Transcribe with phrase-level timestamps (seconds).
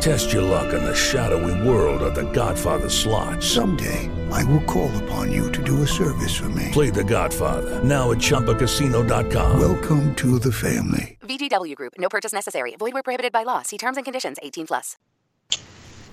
[0.00, 3.42] Test your luck in the shadowy world of The Godfather slot.
[3.42, 6.68] Someday, I will call upon you to do a service for me.
[6.72, 9.58] Play The Godfather now at ChumbaCasino.com.
[9.60, 11.18] Welcome to the family.
[11.22, 11.94] VGW Group.
[11.98, 12.76] No purchase necessary.
[12.78, 13.62] Void where prohibited by law.
[13.62, 14.38] See terms and conditions.
[14.42, 14.96] 18 plus.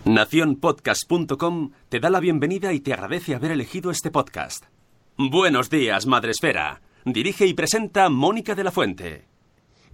[0.06, 4.66] Naciónpodcast.com te da la bienvenida y te agradece haber elegido este podcast.
[5.18, 6.82] Buenos días, Madre Esfera.
[7.06, 9.35] Dirige y presenta Mónica de la Fuente.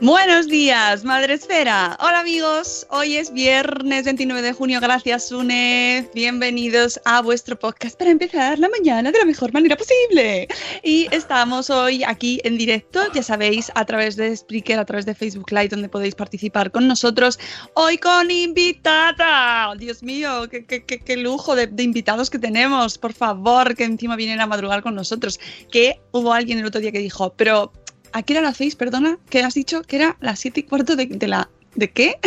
[0.00, 1.98] Buenos días, Madre Esfera.
[2.00, 6.08] Hola amigos, hoy es viernes 29 de junio, gracias Sune.
[6.14, 10.46] Bienvenidos a vuestro podcast para empezar la mañana de la mejor manera posible.
[10.84, 15.16] Y estamos hoy aquí en directo, ya sabéis, a través de Spreaker, a través de
[15.16, 17.40] Facebook Live, donde podéis participar con nosotros.
[17.74, 19.74] Hoy con invitada.
[19.76, 22.98] Dios mío, qué lujo de, de invitados que tenemos.
[22.98, 25.40] Por favor, que encima vienen a madrugar con nosotros.
[25.72, 27.72] Que hubo alguien el otro día que dijo, pero
[28.12, 28.76] ¿A qué hora lo hacéis?
[28.76, 29.82] Perdona, ¿qué has dicho?
[29.82, 31.48] Que era las siete y cuarto de, de la...
[31.74, 32.18] ¿De qué?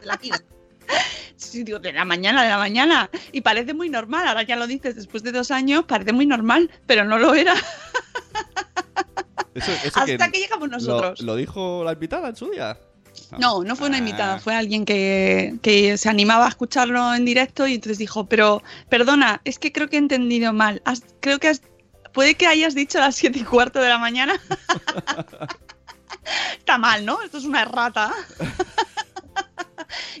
[0.00, 0.40] de la vida.
[1.36, 3.10] Sí, digo, de la mañana, de la mañana.
[3.32, 6.70] Y parece muy normal, ahora ya lo dices, después de dos años, parece muy normal,
[6.86, 7.54] pero no lo era.
[9.54, 11.20] Eso- eso Hasta que llegamos nosotros.
[11.20, 12.78] Lo, lo dijo la invitada en su día?
[13.38, 14.00] No, no fue una Ah.
[14.00, 18.62] invitada, fue alguien que, que se animaba a escucharlo en directo y entonces dijo, pero
[18.88, 20.80] perdona, es que creo que he entendido mal.
[20.86, 21.60] Has- creo que has,
[22.12, 24.40] puede que hayas dicho las siete y cuarto de la mañana.
[26.58, 27.20] Está mal, ¿no?
[27.22, 28.12] Esto es una errata.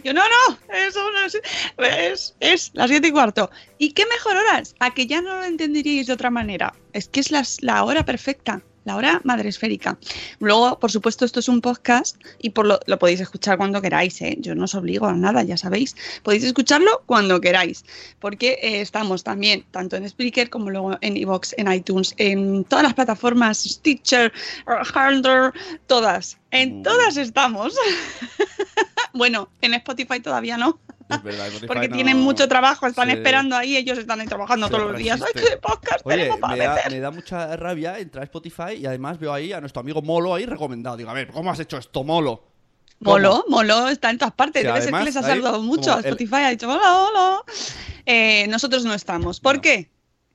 [0.04, 1.40] Yo, no, no, eso no es,
[1.78, 3.50] es, es las siete y cuarto.
[3.78, 4.74] ¿Y qué mejor horas?
[4.80, 6.74] A que ya no lo entenderíais de otra manera.
[6.92, 9.98] Es que es las- la hora perfecta, la hora madre esférica.
[10.38, 14.20] Luego, por supuesto, esto es un podcast y por lo, lo podéis escuchar cuando queráis,
[14.22, 14.36] ¿eh?
[14.40, 15.96] Yo no os obligo a nada, ya sabéis.
[16.22, 17.84] Podéis escucharlo cuando queráis,
[18.18, 22.82] porque eh, estamos también tanto en Spreaker como luego en iVoox, en iTunes, en todas
[22.82, 24.32] las plataformas, Stitcher,
[24.66, 25.52] Harder,
[25.86, 26.38] todas.
[26.50, 27.74] En todas estamos.
[29.14, 30.78] bueno, en Spotify todavía no.
[31.16, 34.68] Es verdad, Spotify Porque no- tienen mucho trabajo, están esperando ahí, ellos están ahí trabajando
[34.68, 35.20] todos los días.
[35.22, 36.92] ¡Ay, qué podcast Oye, para me da, meter!
[36.92, 40.34] me da mucha rabia entrar a Spotify y además veo ahí a nuestro amigo Molo
[40.34, 40.96] ahí recomendado.
[40.96, 42.44] Digo, a ver, ¿cómo has hecho esto, Molo?
[43.02, 43.12] ¿Cómo?
[43.16, 44.62] Molo, Molo está en todas partes.
[44.64, 46.36] Debe ser que les ha saludado mucho a el- Spotify.
[46.36, 47.42] Ha dicho, hola, hola.
[48.06, 49.38] Eh, nosotros no estamos.
[49.40, 49.90] ¿Por qué?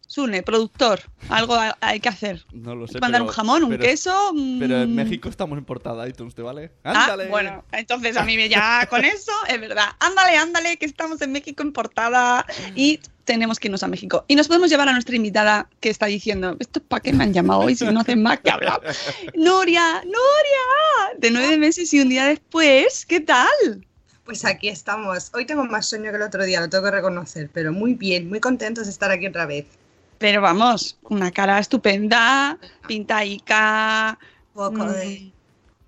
[0.10, 2.46] Sune, productor, algo ha- hay que hacer.
[2.54, 3.00] No lo sé.
[3.00, 4.32] Mandar pero- un jamón, un pero- queso.
[4.58, 6.72] Pero en México estamos en portada iTunes, ¿te vale?
[6.86, 7.28] Ah, ¡Ándale!
[7.28, 9.88] bueno, entonces a mí me ya con eso, es verdad.
[10.00, 14.24] Ándale, ándale, que estamos en México en portada y tenemos que irnos a México.
[14.30, 17.34] Y nos podemos llevar a nuestra invitada que está diciendo, ¿esto para qué me han
[17.34, 18.80] llamado hoy si no hacen más que hablar?
[19.36, 23.86] Nuria, Nuria, de nueve meses y un día después, ¿qué tal?
[24.24, 25.32] Pues aquí estamos.
[25.34, 28.30] Hoy tengo más sueño que el otro día, lo tengo que reconocer, pero muy bien,
[28.30, 29.66] muy contentos de estar aquí otra vez.
[30.18, 34.18] Pero vamos, una cara estupenda, pintaica.
[34.54, 35.32] Un poco mm, de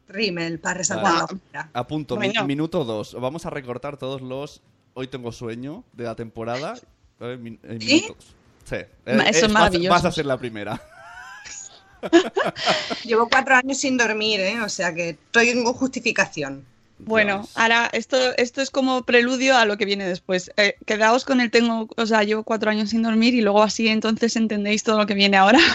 [0.07, 1.39] rímel para resaltar Vale.
[1.53, 1.69] la.
[1.73, 2.45] A punto, Bueno.
[2.45, 3.15] minuto dos.
[3.19, 4.61] Vamos a recortar todos los
[4.95, 6.75] Hoy tengo sueño de la temporada.
[7.21, 8.01] eh, min- ¿Sí?
[8.03, 8.25] minutos.
[8.65, 8.75] Sí.
[8.75, 9.89] Eh, Ma- eh, son vas- maravillosos.
[9.89, 10.81] Vas a ser la primera.
[13.05, 14.61] Llevo cuatro años sin dormir, ¿eh?
[14.61, 16.65] O sea que tengo justificación.
[16.99, 17.51] Bueno, Dios.
[17.55, 20.51] ahora esto, esto es como preludio a lo que viene después.
[20.57, 23.87] Eh, quedaos con el tengo, o sea, llevo cuatro años sin dormir y luego así
[23.87, 25.59] entonces entendéis todo lo que viene ahora.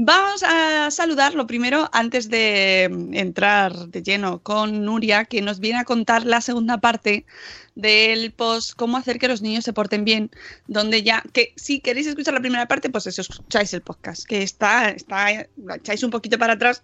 [0.00, 5.80] Vamos a saludar lo primero antes de entrar de lleno con Nuria, que nos viene
[5.80, 7.26] a contar la segunda parte
[7.74, 10.30] del post Cómo hacer que los niños se porten bien,
[10.68, 14.44] donde ya, que si queréis escuchar la primera parte, pues eso, escucháis el podcast, que
[14.44, 16.80] está, está, lo echáis un poquito para atrás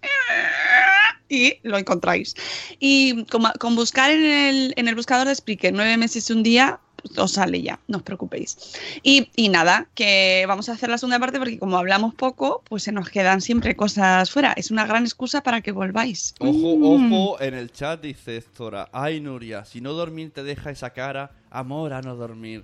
[1.29, 2.35] y lo encontráis.
[2.79, 6.43] Y con, con buscar en el, en el buscador de Spreaker nueve meses y un
[6.43, 8.57] día, pues, os sale ya, no os preocupéis.
[9.03, 12.83] Y, y nada, que vamos a hacer la segunda parte porque como hablamos poco, pues
[12.83, 14.53] se nos quedan siempre cosas fuera.
[14.53, 16.33] Es una gran excusa para que volváis.
[16.39, 17.13] Ojo, Mm.
[17.13, 21.31] ojo, en el chat dice Zora, ay Nuria, si no dormir te deja esa cara,
[21.49, 22.63] amor a no dormir.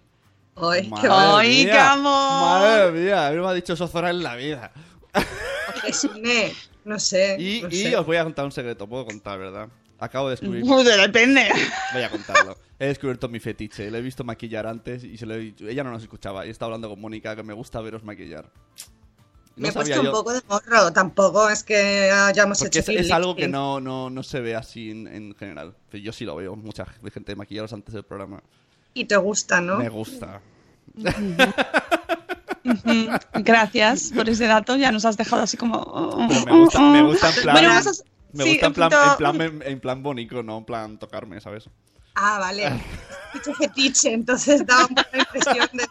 [0.56, 2.42] Ay, Madre qué ¡Ay, mía, qué amor!
[2.42, 4.72] Madre mía, a mí me ha dicho eso Zora en la vida.
[6.86, 7.38] No sé.
[7.40, 7.96] Y, no y sé.
[7.96, 9.70] os voy a contar un secreto, puedo contar, ¿verdad?
[10.00, 11.48] Acabo de descubrir, Pues depende.
[11.94, 12.58] voy a contarlo.
[12.80, 15.68] He descubierto mi fetiche, le he visto maquillar antes y se lo he dicho.
[15.68, 18.50] Ella no nos escuchaba y estaba hablando con Mónica que me gusta veros maquillar.
[19.58, 23.02] No Me he puesto un poco de morro, tampoco es que hayamos Porque hecho es,
[23.06, 25.76] es algo que no, no, no se ve así en, en general.
[25.92, 28.42] Yo sí lo veo, mucha gente maquillaros antes del programa.
[28.96, 29.78] Y te gusta, ¿no?
[29.78, 30.42] Me gusta.
[33.34, 36.18] Gracias por ese dato, ya nos has dejado así como...
[36.28, 37.54] Pero me gusta, me gusta en plan.
[37.56, 38.04] Bueno, vamos a-
[38.34, 40.98] me sí, gusta en plan, poquito- en plan, en, en plan bonito, no en plan
[40.98, 41.70] tocarme, ¿sabes?
[42.16, 42.70] Ah, vale.
[43.34, 45.88] Dicho fetiche, entonces daba una impresión de...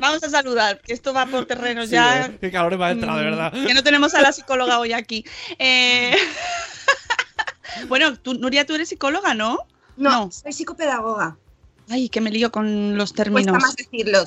[0.00, 2.26] Vamos a saludar, que esto va por terrenos Sí, ya...
[2.26, 2.38] ¿eh?
[2.40, 3.52] Qué calor me ha entrado, de Mm, verdad.
[3.52, 5.24] Que no tenemos a la psicóloga hoy aquí.
[5.58, 6.16] Eh,
[7.88, 9.58] bueno, tú, Nuria, tú eres psicóloga, ¿no?
[9.96, 10.30] No, No.
[10.32, 11.36] soy psicopedagoga.
[11.90, 13.60] Ay, que me lío con los Cuesta términos.
[13.60, 14.26] más decirlo.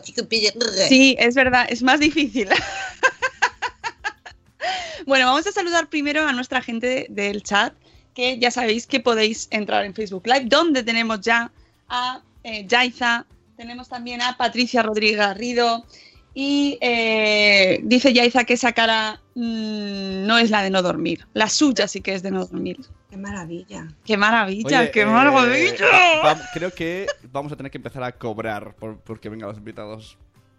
[0.88, 2.50] Sí, es verdad, es más difícil.
[5.06, 7.74] bueno, vamos a saludar primero a nuestra gente del chat,
[8.16, 11.52] que ya sabéis que podéis entrar en Facebook Live, donde tenemos ya
[11.88, 13.25] a eh, Yaiza,
[13.56, 15.86] tenemos también a Patricia Rodríguez Garrido,
[16.33, 21.50] y eh, dice Yaiza que esa cara mm, no es la de no dormir, la
[21.50, 22.78] suya sí que es de no dormir.
[23.10, 23.88] Qué maravilla.
[24.06, 24.80] ¡Qué maravilla!
[24.81, 25.86] Oye, ¡Qué eh, maravilla!
[26.24, 30.18] va- creo que vamos a tener que empezar a cobrar por, porque vengan los invitados.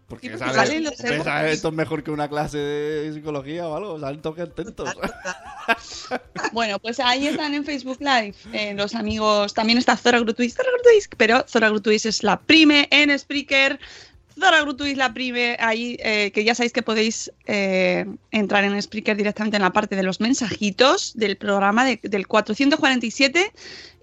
[0.09, 0.69] Porque, Sí, porque ¿sabes?
[0.69, 0.97] salen los.
[1.25, 1.55] ¿sabes?
[1.55, 3.99] Esto es mejor que una clase de psicología o algo.
[3.99, 4.91] Salen todos contentos.
[6.53, 9.55] Bueno, pues ahí están en Facebook Live eh, los amigos.
[9.55, 13.79] También está Zora Grutuis, Zora Grutuis, pero Zora Grutuis es la prime en Spreaker.
[14.39, 19.17] Zora Grutuis la prime ahí, eh, que ya sabéis que podéis eh, entrar en Spreaker
[19.17, 23.53] directamente en la parte de los mensajitos del programa de- del 447.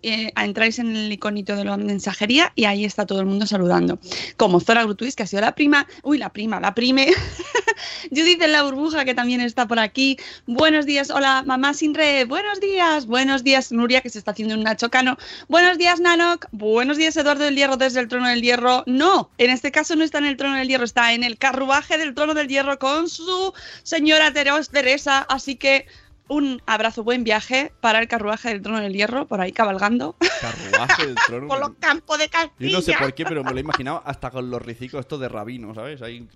[0.04, 4.00] Eh, entráis en el iconito de la mensajería y ahí está todo el mundo saludando.
[4.38, 7.08] Como Zora Grutuis, que ha sido la prima, uy, la prima, la prime,
[8.10, 10.18] Judith de la burbuja, que también está por aquí.
[10.46, 12.28] Buenos días, hola, mamá sin red.
[12.28, 15.18] Buenos días, buenos días, Nuria, que se está haciendo un Nacho Cano.
[15.48, 16.48] Buenos días, Nanok.
[16.52, 18.84] Buenos días, Eduardo del Hierro, desde el Trono del Hierro.
[18.86, 21.98] No, en este caso no está en el Trono del Hierro, está en el carruaje
[21.98, 23.54] del Trono del Hierro con su
[23.84, 25.26] señora Teresa.
[25.30, 25.86] Así que
[26.30, 31.08] un abrazo, buen viaje para el carruaje del Trono del Hierro, por ahí cabalgando Carruaje
[31.08, 31.48] del trono.
[31.50, 32.70] por los campos de Castilla.
[32.70, 35.20] Yo no sé por qué, pero me lo he imaginado hasta con los ricicos estos
[35.20, 36.02] de rabino, ¿sabes?
[36.02, 36.28] Ahí...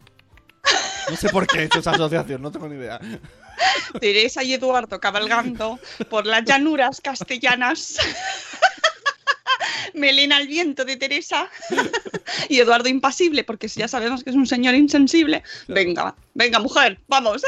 [1.10, 3.00] No sé por qué he hecho esa asociación, no tengo ni idea.
[4.00, 5.80] Teresa y Eduardo cabalgando
[6.10, 7.98] por las llanuras castellanas.
[9.94, 11.50] Melena al viento de Teresa
[12.50, 15.44] y Eduardo impasible, porque ya sabemos que es un señor insensible.
[15.68, 17.44] Venga, venga, mujer, vamos.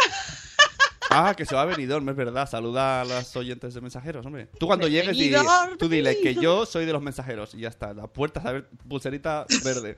[1.10, 2.50] Ah, que se va a Benidorm, es verdad.
[2.50, 4.48] Saluda a los oyentes de mensajeros, hombre.
[4.60, 7.70] Tú cuando llegues, di- Benidorm, tú dile que yo soy de los mensajeros y ya
[7.70, 7.94] está.
[7.94, 9.98] La puerta, a ver, pulserita verde.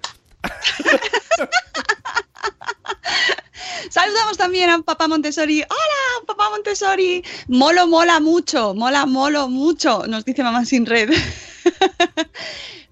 [3.89, 5.62] Saludamos también a Papá Montessori.
[5.62, 7.24] ¡Hola, Papá Montessori!
[7.48, 11.10] Molo, mola mucho, mola, molo mucho, nos dice Mamá Sin Red.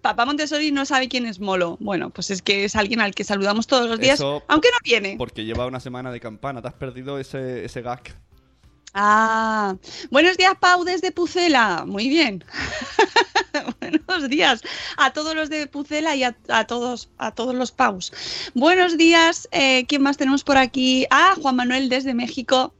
[0.05, 1.77] Papá Montessori no sabe quién es Molo.
[1.79, 4.77] Bueno, pues es que es alguien al que saludamos todos los días, Eso- aunque no
[4.83, 5.15] viene.
[5.17, 6.61] Porque lleva una semana de campana.
[6.61, 8.01] Te has perdido ese, ese gag.
[8.93, 9.75] Ah,
[10.11, 11.85] buenos días, Pau, desde Pucela.
[11.87, 12.43] Muy bien.
[13.81, 14.61] buenos días
[14.97, 18.13] a todos los de Pucela y a, a todos, a todos los Paus.
[18.53, 19.49] Buenos días.
[19.51, 21.07] eh, ¿Quién más tenemos por aquí?
[21.09, 22.74] Ah, Juan Manuel desde México.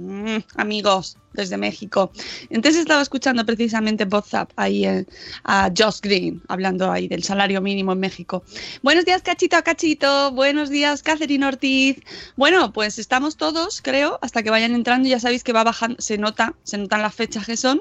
[0.00, 2.12] Mm, amigos, desde México.
[2.50, 5.04] Entonces estaba escuchando precisamente WhatsApp ahí eh,
[5.42, 8.44] a Josh Green, hablando ahí del salario mínimo en México.
[8.84, 10.30] Buenos días, Cachito a Cachito.
[10.30, 11.96] Buenos días, Catherine Ortiz.
[12.36, 15.08] Bueno, pues estamos todos, creo, hasta que vayan entrando.
[15.08, 17.80] Ya sabéis que va bajando, se nota, se notan las fechas que son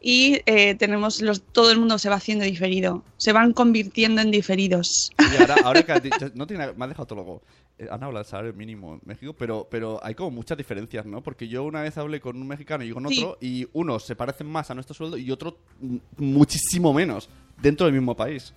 [0.00, 3.04] y eh, tenemos los, todo el mundo se va haciendo diferido.
[3.18, 5.10] Se van convirtiendo en diferidos.
[5.18, 7.42] Y ahora, que has dicho- no tiene, me ha dejado todo loco.
[7.78, 11.22] Eh, Han hablado del salario mínimo en México, pero, pero hay como muchas diferencias, ¿no?
[11.22, 13.22] Porque yo una vez hablé con un mexicano y con Sí.
[13.22, 17.28] otro, y unos se parecen más a nuestro sueldo y otro mm, muchísimo menos
[17.62, 18.52] dentro del mismo país.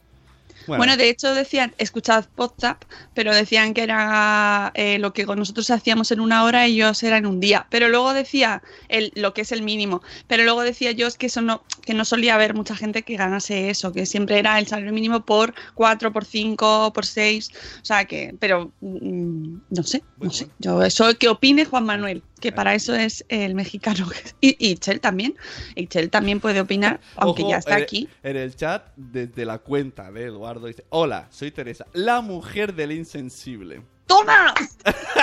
[0.67, 6.11] Bueno, de hecho decían, escuchad WhatsApp, pero decían que era eh, lo que nosotros hacíamos
[6.11, 7.67] en una hora, ellos era en un día.
[7.69, 10.01] Pero luego decía el, lo que es el mínimo.
[10.27, 13.69] Pero luego decía yo que eso no, que no solía haber mucha gente que ganase
[13.69, 17.49] eso, que siempre era el salario mínimo por cuatro, por cinco, por seis.
[17.81, 20.49] O sea que, pero mm, no sé, no sé.
[20.59, 24.07] Yo eso que opine Juan Manuel, que para eso es el mexicano.
[24.41, 25.35] Y, y Chel también.
[25.75, 28.09] Y Chel también puede opinar, aunque Ojo, ya está en- aquí.
[28.23, 32.91] En el chat, desde la cuenta de Eduardo, dice: Hola, soy Teresa, la mujer del
[32.91, 33.81] insensible.
[34.07, 34.53] ¡Toma!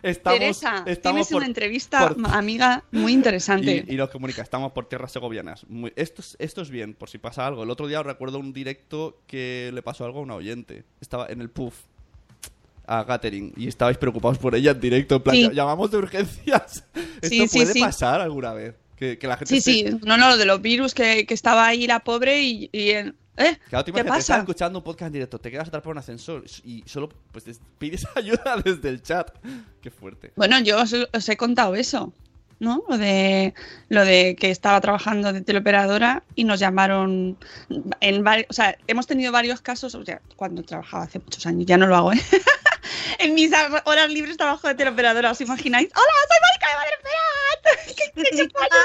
[0.00, 3.84] Estamos, Teresa, estamos tienes por- una entrevista, por- amiga, muy interesante.
[3.88, 5.66] Y, y nos comunica, estamos por tierras segovianas.
[5.68, 7.64] Muy- esto, es, esto es bien, por si pasa algo.
[7.64, 10.84] El otro día recuerdo un directo que le pasó algo a una oyente.
[11.00, 11.74] Estaba en el puff
[12.88, 15.16] a Gathering y estabais preocupados por ella en directo.
[15.16, 15.42] En plan, Sí.
[15.42, 16.84] "Ya- llamamos de urgencias.
[16.94, 17.80] ¿Esto Sí, sí, puede sí.
[17.80, 18.74] pasar alguna vez?
[18.96, 21.34] Que, que la gente Sí, esté- sí, no, no, lo de los virus, que, que
[21.34, 23.56] estaba ahí la pobre y, y en- ¿eh?
[23.68, 24.18] Claro, ¿Qué pasa?
[24.18, 27.44] estás escuchando un podcast en directo, te quedas atrás por un ascensor y solo pues,
[27.78, 29.30] pides ayuda desde el chat.
[29.80, 30.32] Qué fuerte.
[30.34, 32.12] Bueno, yo os, os he contado eso,
[32.58, 32.82] ¿no?
[32.88, 33.54] Lo de,
[33.88, 37.36] lo de que estaba trabajando de teleoperadora y nos llamaron
[38.00, 41.66] en varios, o sea, hemos tenido varios casos, o sea, cuando trabajaba hace muchos años,
[41.66, 42.20] ya no lo hago, ¿eh?
[43.18, 43.50] en mis
[43.84, 45.88] horas libres trabajo de teleoperadora, ¿os imagináis?
[45.94, 47.96] ¡Hola, soy Mónica de Madre Esperat!
[47.96, 48.76] ¿Qué quieres para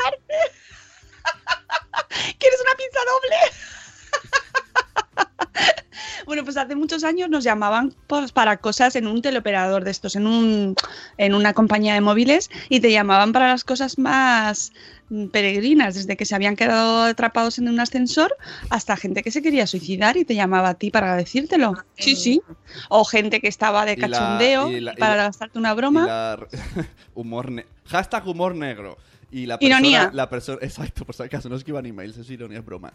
[6.63, 10.75] hace muchos años nos llamaban pues, para cosas en un teleoperador de estos, en, un,
[11.17, 14.71] en una compañía de móviles, y te llamaban para las cosas más
[15.09, 18.35] mm, peregrinas, desde que se habían quedado atrapados en un ascensor
[18.69, 21.73] hasta gente que se quería suicidar y te llamaba a ti para decírtelo.
[21.97, 22.41] Sí, sí.
[22.89, 25.73] O gente que estaba de Y la- cachondeo y la- y para la- gastarte una
[25.73, 26.37] broma.
[27.15, 27.51] humor
[27.85, 28.97] Hashtag humor negro.
[29.35, 29.99] Y la Ironía.
[30.01, 32.93] persona, la persona, exacto, por si acaso, no escriban emails, es ironía, es broma.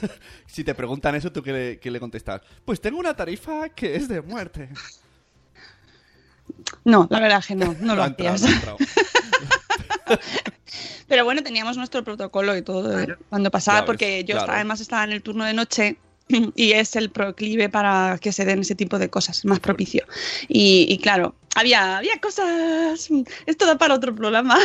[0.46, 2.40] si te preguntan eso, ¿tú qué le, qué le contestas?
[2.64, 4.70] Pues tengo una tarifa que es de muerte.
[6.84, 8.62] No, la verdad que no, no lo entrado, hacías.
[11.08, 13.20] Pero bueno, teníamos nuestro protocolo y todo eh, Claro.
[13.28, 14.40] cuando pasaba, porque yo claro.
[14.40, 15.98] estaba- además estaba en el turno de noche
[16.56, 20.04] y es el proclive para que se den ese tipo de cosas, más propicio.
[20.48, 23.08] Y, y claro, había, había cosas.
[23.46, 24.58] Esto da para otro programa.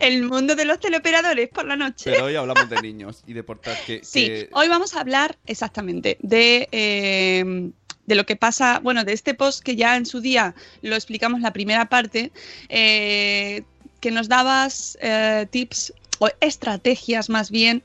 [0.00, 2.10] El mundo de los teleoperadores por la noche.
[2.10, 4.00] Pero hoy hablamos de niños y de portar que...
[4.02, 7.70] Sí, que- hoy vamos a hablar exactamente de, eh,
[8.06, 11.40] de lo que pasa, bueno, de este post que ya en su día lo explicamos
[11.40, 12.32] la primera parte,
[12.68, 13.62] eh,
[14.00, 17.82] que nos dabas eh, tips o estrategias más bien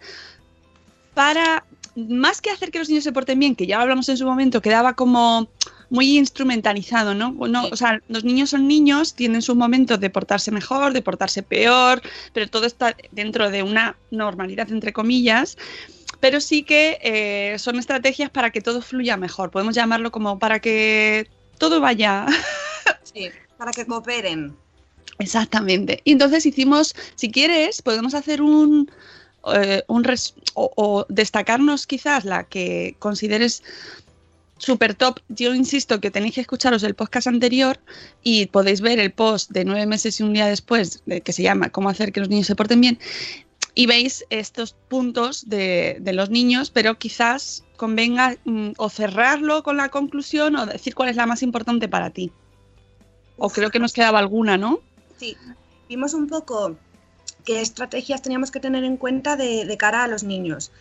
[1.14, 1.66] para,
[1.96, 4.26] más que hacer que los niños se porten bien, que ya lo hablamos en su
[4.26, 5.48] momento, quedaba como
[5.90, 7.32] muy instrumentalizado, ¿no?
[7.48, 11.44] No, O sea, los niños son niños, tienen sus momentos de portarse mejor, de portarse
[11.44, 12.02] peor,
[12.34, 15.58] pero todo está dentro de una normalidad, entre comillas.
[16.20, 19.52] Pero sí que eh, son estrategias para que todo fluya mejor.
[19.52, 21.28] Podemos llamarlo como para que
[21.58, 22.26] todo vaya
[23.04, 24.56] Sí, para que cooperen.
[25.20, 26.02] Exactamente.
[26.04, 28.92] Y entonces hicimos, si quieres, podemos hacer un,
[29.54, 33.64] eh, un res- o, o destacarnos quizás la que consideres
[34.58, 35.20] super top.
[35.30, 37.80] Yo insisto que tenéis que escucharos el podcast anterior
[38.24, 41.44] y podéis ver el post de nueve meses y un día después, de- que se
[41.44, 43.00] llama Cómo hacer que los niños se porten bien.
[43.74, 49.90] Y veis estos puntos de, los niños, pero quizás convenga mm, o cerrarlo con la
[49.90, 52.32] conclusión o decir cuál es la más importante para ti.
[53.38, 54.80] O creo que nos quedaba alguna, ¿no?
[55.18, 55.36] Sí,
[55.90, 56.78] vimos un poco
[57.44, 60.72] qué estrategias teníamos que tener en cuenta de, de cara a los niños.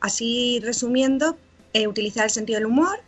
[0.00, 1.38] Así, resumiendo,
[1.72, 3.00] eh, utilizar el sentido del humor,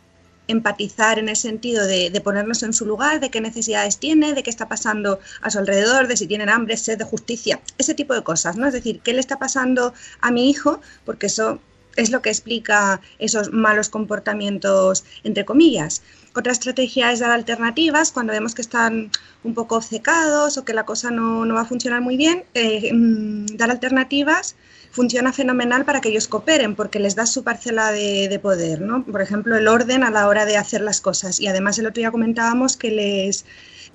[0.47, 4.49] empatizar en el sentido de, ponernos en su lugar, de qué necesidades tiene, de qué
[4.49, 8.23] está pasando a su alrededor, de si tienen hambre, sed de justicia, ese tipo de
[8.23, 8.67] cosas, ¿no?
[8.67, 11.59] Es decir, qué le está pasando a mi hijo, porque eso
[11.95, 16.01] es lo que explica esos malos comportamientos, entre comillas.
[16.35, 19.11] Otra estrategia es dar alternativas cuando vemos que están
[19.43, 22.45] un poco obcecados o que la cosa no, no va a funcionar muy bien.
[22.55, 24.55] eh, mm, dar alternativas
[24.93, 29.03] funciona fenomenal para que ellos cooperen porque les da su parcela de, de poder, ¿no?
[29.03, 31.39] Por ejemplo, el orden a la hora de hacer las cosas.
[31.39, 33.43] Y además el otro día comentábamos que les,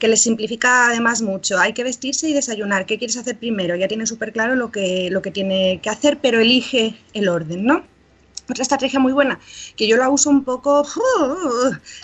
[0.00, 1.56] que les simplifica además mucho.
[1.58, 2.84] Hay que vestirse y desayunar.
[2.84, 3.76] ¿Qué quieres hacer primero?
[3.76, 7.64] Ya tiene súper claro lo que, lo que tiene que hacer, pero elige el orden,
[7.64, 7.84] ¿no?
[8.50, 9.38] Otra estrategia muy buena,
[9.76, 10.86] que yo la uso un poco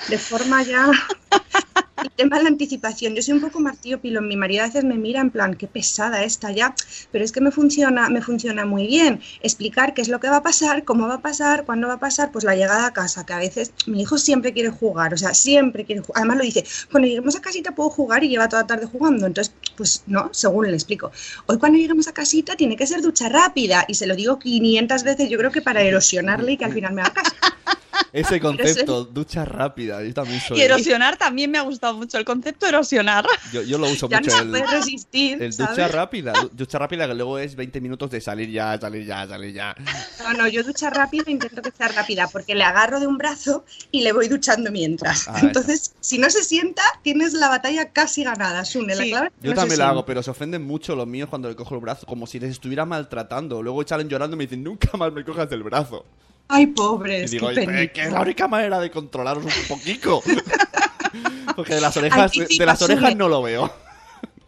[0.08, 0.90] de forma ya...
[2.02, 3.14] El tema de la anticipación.
[3.14, 4.28] Yo soy un poco martillo pilón.
[4.28, 6.74] Mi marido a veces me mira en plan, qué pesada esta ya.
[7.12, 9.20] Pero es que me funciona, me funciona muy bien.
[9.40, 12.00] Explicar qué es lo que va a pasar, cómo va a pasar, cuándo va a
[12.00, 15.16] pasar, pues la llegada a casa, que a veces mi hijo siempre quiere jugar, o
[15.16, 16.18] sea, siempre quiere jugar.
[16.18, 19.26] Además lo dice, cuando lleguemos a casita puedo jugar y lleva toda la tarde jugando.
[19.26, 21.12] Entonces, pues no, según le explico.
[21.46, 23.84] Hoy cuando lleguemos a casita tiene que ser ducha rápida.
[23.88, 26.94] Y se lo digo 500 veces, yo creo que para erosionarle y que al final
[26.94, 27.34] me haga caso.
[28.12, 30.02] Ese concepto, ducha rápida.
[30.02, 30.58] Yo también soy.
[30.58, 32.18] Y erosionar también me ha gustado mucho.
[32.18, 33.26] El concepto erosionar.
[33.52, 34.44] Yo, yo lo uso Ya mucho.
[34.44, 35.42] no el, resistir.
[35.42, 35.76] el ¿sabes?
[35.76, 36.32] ducha rápida.
[36.32, 39.74] du- Ducha rápida que luego es 20 minutos de salir ya, salir ya, salir ya.
[40.22, 43.64] No, no, yo ducha rápido intento que sea rápida porque le agarro de un brazo
[43.90, 45.28] y le voy duchando mientras.
[45.28, 48.94] Ah, Entonces, si no se sienta, tienes la batalla casi ganada, Sune.
[48.94, 49.10] La Sí.
[49.10, 49.90] clave es que Yo no también lo sienta.
[49.90, 52.50] hago, pero se ofenden mucho los míos cuando le cojo el brazo, como si les
[52.50, 53.62] estuviera maltratando.
[53.62, 56.04] Luego salen llorando y me dicen, nunca más me cojas del brazo.
[56.48, 57.82] Ay, Y pobres, digo, qué "Pero pena.
[57.82, 60.22] es que es la única manera de controlaros un poquito.
[61.56, 63.72] Porque de las orejas, de, las orejas no lo veo.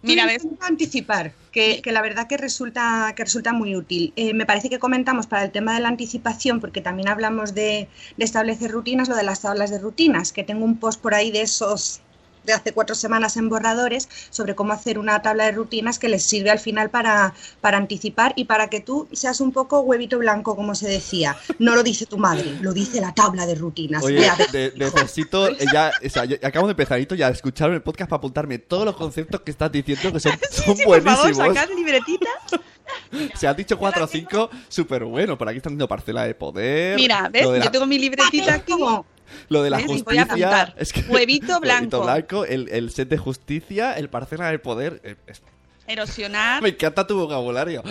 [0.02, 0.46] Mira, ves.
[0.60, 4.12] anticipar, que, que la verdad que resulta, que resulta muy útil.
[4.16, 7.88] Eh, me parece que comentamos para el tema de la anticipación, porque también hablamos de,
[8.16, 11.30] de establecer rutinas, lo de las tablas de rutinas, que tengo un post por ahí
[11.32, 12.02] de esos
[12.46, 16.24] de hace cuatro semanas en borradores sobre cómo hacer una tabla de rutinas que les
[16.24, 20.56] sirve al final para, para anticipar y para que tú seas un poco huevito blanco,
[20.56, 21.36] como se decía.
[21.58, 24.02] No lo dice tu madre, lo dice la tabla de rutinas.
[24.04, 24.50] Oye, Ve a ver.
[24.50, 28.18] de- necesito ya, o sea, yo- acabo de empezar ya a escuchar el podcast para
[28.18, 31.54] apuntarme todos los conceptos que estás diciendo que son, son Sí, por favor, buenísimos.
[31.54, 32.28] sacad libretita.
[33.34, 35.36] Se han dicho cuatro o cinco súper buenos.
[35.36, 36.96] Por aquí están diciendo parcela de poder.
[36.96, 37.48] Mira, ¿ves?
[37.50, 38.72] De la, Yo tengo mi libretita aquí.
[38.72, 39.04] Como,
[39.48, 39.86] lo de la ¿ves?
[40.04, 40.74] Voy a justicia.
[40.76, 42.02] Es que, Huevito blanco.
[42.02, 45.00] blanco, el, el set de justicia, el parcela de poder.
[45.04, 45.42] eh, es-
[45.88, 46.62] Erosionar.
[46.62, 47.82] me encanta tu vocabulario.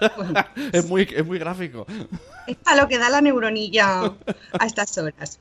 [0.72, 1.84] es, muy, es muy gráfico.
[2.46, 4.14] es a lo que da la neuronilla
[4.58, 5.40] a estas horas.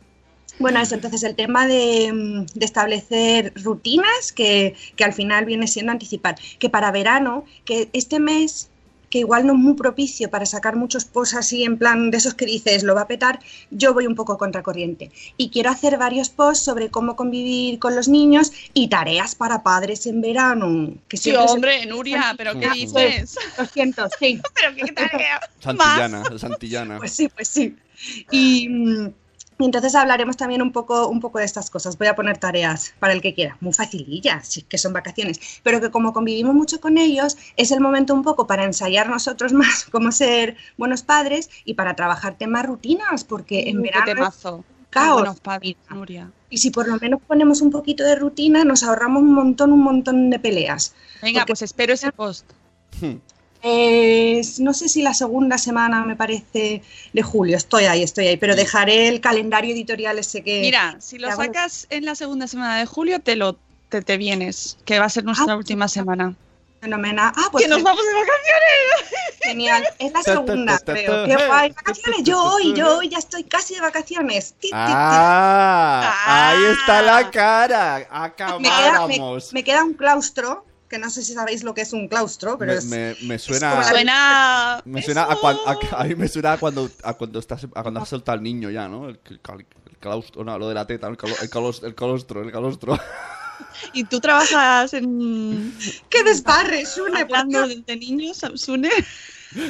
[0.57, 5.67] Bueno, eso, entonces el tema de, mm, de establecer rutinas, que, que al final viene
[5.67, 8.68] siendo anticipar, que para verano, que este mes,
[9.09, 12.33] que igual no es muy propicio para sacar muchos posts así en plan de esos
[12.33, 13.39] que dices, lo va a petar,
[13.71, 15.11] yo voy un poco contracorriente.
[15.37, 20.05] Y quiero hacer varios posts sobre cómo convivir con los niños y tareas para padres
[20.05, 20.93] en verano.
[21.07, 23.35] Que Sí, siempre se- hombre, Nuria, ¿pero qué dices?
[23.57, 24.39] Lo siento, sí.
[24.55, 25.39] ¿Pero qué tarea?
[25.59, 26.97] Santillana, Santillana.
[26.99, 27.75] Pues sí, pues sí.
[28.31, 29.09] Y, mm,
[29.59, 31.97] y entonces hablaremos también un poco, un poco de estas cosas.
[31.97, 35.39] Voy a poner tareas para el que quiera, muy facilillas, sí, que son vacaciones.
[35.63, 39.51] Pero que como convivimos mucho con ellos, es el momento un poco para ensayar nosotros
[39.61, 44.07] más cómo ser buenos padres y para trabajar temas rutinas, porque en Uh, qué verano
[44.11, 44.63] es temazo.
[44.89, 45.19] caos.
[45.19, 46.31] Buenos padres, Nuria.
[46.49, 49.83] Y si por lo menos ponemos un poquito de rutina, nos ahorramos un montón, un
[49.83, 50.95] montón de peleas.
[51.21, 52.45] Venga, Porque- pues espero ese post.
[53.61, 56.81] Eh, no sé si la segunda semana, me parece,
[57.13, 57.57] de julio.
[57.57, 60.61] Estoy ahí, estoy ahí, pero dejaré el calendario editorial ese que...
[60.61, 63.57] Mira, si lo sacas en la segunda semana de julio, te lo
[63.89, 66.35] te, te vienes, que va a ser nuestra Ah, última semana.
[66.79, 67.33] Fenomenal.
[67.35, 69.39] Ah, pues ¡Que nos vamos de vacaciones!
[69.43, 69.83] genial.
[69.99, 71.25] Es la segunda, creo.
[71.25, 71.71] Qué guay.
[71.71, 72.23] Vacaciones.
[72.23, 74.53] Yo hoy, yo hoy ya estoy casi de vacaciones.
[74.71, 76.51] ¡Ah!
[76.51, 77.97] Ahí está la cara.
[77.97, 79.53] me, queda, me- Acabáramos.
[79.53, 82.71] me queda un claustro, que no sé si sabéis lo que es un claustro, pero
[82.73, 82.77] Me,
[83.11, 83.21] es...
[83.21, 84.81] me- suena.
[84.85, 87.81] Me suena a, cuan- a, a mí me suena a cuando, a cuando estás a
[87.83, 89.07] cuando has soltado al niño ya, ¿no?
[89.09, 91.93] El, el cal- el claustro, no, lo de la teta, el, calo- el, calos- el
[91.95, 92.97] calostro, el calostro.
[93.93, 95.73] ¿Y tú trabajas en.
[96.09, 97.19] ¡Qué desbarre, Sune!
[97.21, 98.89] hablando de niños, Sune?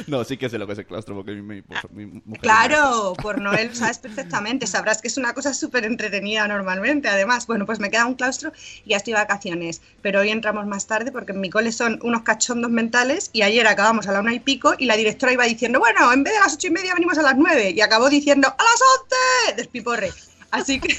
[0.06, 1.62] No, sí que sé lo que es el claustro porque mi, mi-
[1.92, 2.40] mi mujer.
[2.42, 4.66] Claro, por Noel sabes perfectamente.
[4.66, 7.08] Sabrás que es una cosa súper entretenida normalmente.
[7.08, 8.52] Además, bueno, pues me queda un claustro
[8.84, 9.80] y ya estoy de vacaciones.
[10.02, 13.66] Pero hoy entramos más tarde porque en mi cole son unos cachondos mentales y ayer
[13.66, 16.40] acabamos a la una y pico y la directora iba diciendo, bueno, en vez de
[16.40, 19.56] las ocho y media venimos a las nueve y acabó diciendo, ¡a las once!
[19.56, 20.12] Despiporre.
[20.50, 20.94] Así que,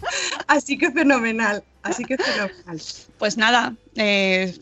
[0.46, 1.62] así que fenomenal.
[1.82, 2.82] Así que fenomenal.
[3.18, 4.54] Pues nada, eh,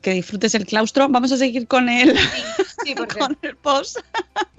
[0.00, 1.08] que disfrutes el claustro.
[1.08, 2.42] Vamos a seguir con el, Sí,
[2.96, 3.98] porque con el post.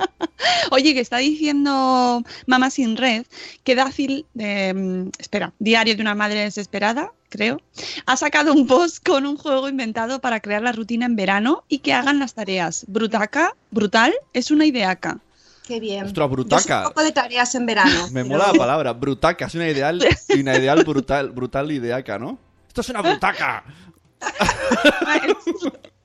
[0.71, 3.25] Oye, que está diciendo Mamá Sin Red
[3.63, 7.59] que Dácil, de, mm, espera, Diario de una Madre Desesperada, creo,
[8.05, 11.79] ha sacado un post con un juego inventado para crear la rutina en verano y
[11.79, 12.85] que hagan las tareas.
[12.87, 15.19] Brutaca, brutal, es una ideaca.
[15.67, 16.05] qué bien.
[16.05, 16.81] Ostras, Yo soy brutaca.
[16.83, 18.07] un poco de tareas en verano.
[18.11, 22.17] Me pero- mola la palabra, brutaca, es una ideal, y una ideal brutal, brutal ideaca,
[22.19, 22.37] ¿no?
[22.67, 23.63] Esto es una brutaca.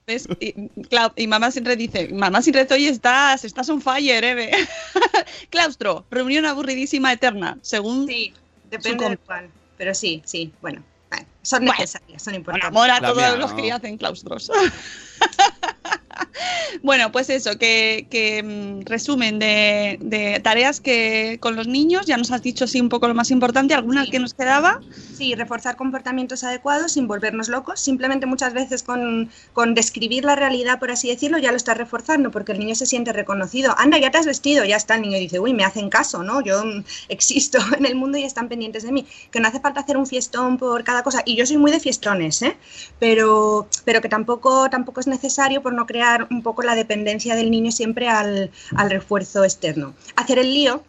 [0.07, 0.27] ¿Ves?
[0.41, 0.53] Y,
[0.89, 4.51] Clau- y mamá sin red dice, mamá sin red hoy estás, estás on fire, Eve.
[5.51, 8.33] Claustro, reunión aburridísima eterna, según Sí,
[8.71, 9.51] depende Su de cuál.
[9.79, 10.85] Pero sí, sí, bueno.
[11.43, 11.73] son Bueno.
[11.79, 12.69] necesarias, son importantes.
[12.69, 13.57] amor a todos mía, los ¿no?
[13.57, 14.51] que hacen claustros.
[16.83, 22.17] bueno, pues eso, que, que, mm, resumen de, de tareas que con los niños, ya
[22.17, 24.11] nos has dicho sí un poco lo más importante, alguna Sí.
[24.11, 24.81] que nos quedaba.
[25.13, 27.81] Sí, reforzar comportamientos adecuados sin volvernos locos.
[27.81, 32.31] Simplemente muchas veces con, con describir la realidad, por así decirlo, ya lo estás reforzando
[32.31, 33.75] porque el niño se siente reconocido.
[33.79, 34.97] Anda, ya te has vestido, ya está.
[34.97, 36.41] El niño dice, uy, me hacen caso, ¿no?
[36.43, 39.07] Yo mm, existo en el mundo y están pendientes de mí.
[39.31, 41.23] Que no hace falta hacer un fiestón por cada cosa.
[41.25, 42.57] Y yo soy muy de fiestones, ¿eh?
[42.99, 47.51] Pero, pero que tampoco, tampoco es necesario por no crear un poco la dependencia del
[47.51, 49.95] niño siempre al, al refuerzo externo.
[50.17, 50.83] Hacer el lío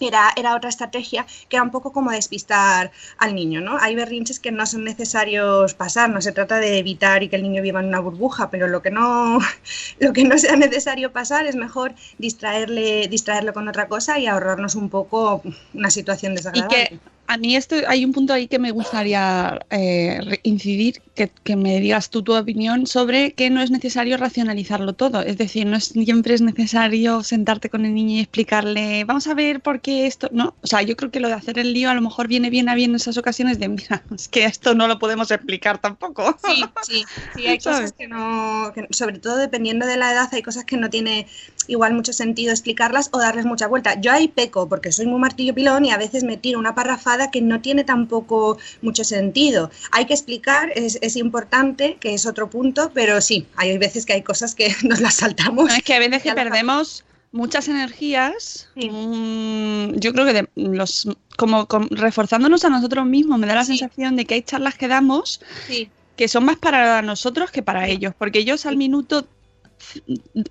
[0.00, 3.76] era, era otra estrategia que era un poco como despistar al niño, ¿no?
[3.78, 7.42] Hay berrinches que no son necesarios pasar, no se trata de evitar y que el
[7.42, 9.38] niño viva en una burbuja, pero lo que no,
[9.98, 14.74] lo que no sea necesario pasar es mejor distraerle, distraerlo con otra cosa y ahorrarnos
[14.74, 15.42] un poco
[15.74, 16.88] una situación Y desagradable.
[16.88, 17.00] que
[17.32, 21.78] a mí esto hay un punto ahí que me gustaría eh, incidir, que, que me
[21.80, 25.22] digas tú tu opinión sobre que no es necesario racionalizarlo todo.
[25.22, 29.34] Es decir, no es, siempre es necesario sentarte con el niño y explicarle, vamos a
[29.34, 30.28] ver por qué esto.
[30.32, 32.50] No, o sea, yo creo que lo de hacer el lío a lo mejor viene
[32.50, 35.78] bien a bien en esas ocasiones de, mira, es que esto no lo podemos explicar
[35.80, 36.36] tampoco.
[36.44, 37.04] Sí, sí,
[37.36, 37.78] sí, hay ¿Sabes?
[37.78, 41.28] cosas que no, que- sobre todo dependiendo de la edad, hay cosas que no tiene
[41.70, 44.00] igual mucho sentido explicarlas o darles mucha vuelta.
[44.00, 47.30] Yo ahí peco porque soy muy martillo pilón y a veces me tiro una parrafada
[47.30, 49.70] que no tiene tampoco mucho sentido.
[49.92, 54.12] Hay que explicar, es, es importante, que es otro punto, pero sí, hay veces que
[54.14, 55.68] hay cosas que nos las saltamos.
[55.68, 58.90] No, es que a veces que perdemos muchas energías, Sí.
[58.90, 63.64] mm, yo creo que de- los, como, com- reforzándonos a nosotros mismos, me da la
[63.64, 63.78] Sí.
[63.78, 67.86] sensación de que hay charlas que damos Sí, que son más para nosotros que para
[67.88, 69.26] ellos, porque ellos al minuto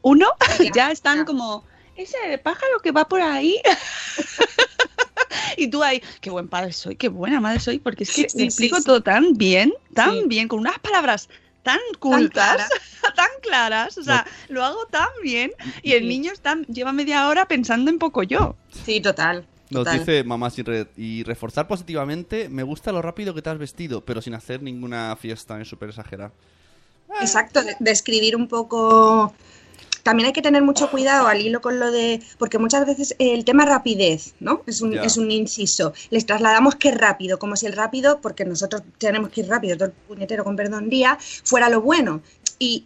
[0.02, 0.28] uno
[0.60, 1.26] Ya, ya están ya.
[1.26, 1.64] como,
[1.96, 3.56] ese pájaro que va por ahí.
[5.58, 8.24] y tú ahí, qué buen padre soy, qué buena madre soy, porque es que Sí,
[8.24, 8.84] te sí, explico sí.
[8.86, 10.24] todo tan bien, tan Sí.
[10.28, 11.30] bien, con unas palabras
[11.64, 12.70] tan cultas, claras.
[13.16, 15.52] tan claras, o sea, lo hago tan bien
[15.84, 16.08] y el Sí.
[16.08, 18.56] niño está, lleva media hora pensando en poco yo.
[18.86, 19.46] sí, total.
[19.70, 20.00] Nos total.
[20.00, 20.88] dice mamá sin red.
[20.98, 25.16] Y reforzar positivamente, me gusta lo rápido que te has vestido, pero sin hacer ninguna
[25.16, 26.32] fiesta, es súper exagerada.
[27.22, 29.34] Exacto, de- describir un poco.
[30.04, 32.22] También hay que tener mucho cuidado al hilo con lo de.
[32.38, 34.64] Porque muchas veces el tema rapidez, ¿no?
[34.66, 35.94] Es un, es un inciso.
[36.10, 39.88] Les trasladamos que rápido, como si el rápido, porque nosotros tenemos que ir rápido todo
[39.90, 42.22] el puñetero, con perdón, día, fuera lo bueno.
[42.58, 42.86] Y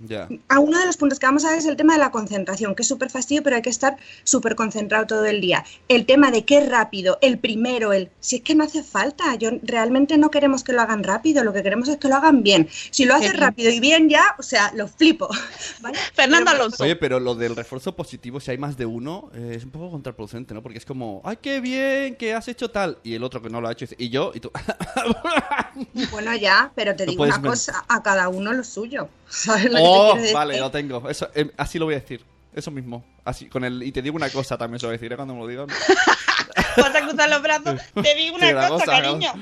[0.00, 0.28] Ya.
[0.48, 2.74] a uno de los puntos que vamos a ver es el tema de la concentración,
[2.74, 5.64] que es súper fastidio, pero hay que estar súper concentrado todo el día.
[5.88, 8.10] El tema de qué rápido, el primero, el...
[8.20, 11.52] Si es que no hace falta, yo realmente no queremos que lo hagan rápido, lo
[11.52, 12.68] que queremos es que lo hagan bien.
[12.90, 15.28] Si lo haces rápido y bien ya, o sea, lo flipo.
[15.80, 15.98] ¿vale?
[16.12, 16.82] Fernando Alonso.
[16.82, 19.90] Oye, pero lo del refuerzo positivo, si hay más de uno, eh, es un poco
[19.90, 20.62] contraproducente, ¿no?
[20.62, 22.98] Porque es como, ¡ay, qué bien que has hecho tal!
[23.02, 24.32] Y el otro que no lo ha hecho dice, ¿y yo?
[24.34, 24.50] Y tú,
[26.10, 29.08] Bueno, ya, pero te No digo una cosa, a cada uno lo suyo.
[29.28, 29.70] ¿Sabes
[30.22, 30.34] te ¡Oh!
[30.34, 31.08] Vale, lo tengo.
[31.08, 32.24] Eso, eh, así lo voy a decir.
[32.54, 33.04] Eso mismo.
[33.24, 35.46] Así, con el, y te digo una cosa también, se lo deciré cuando me lo
[35.46, 35.66] digan.
[36.76, 39.32] Vas a cruzar los brazos, te digo una Sí, la cosa, cosa, cariño.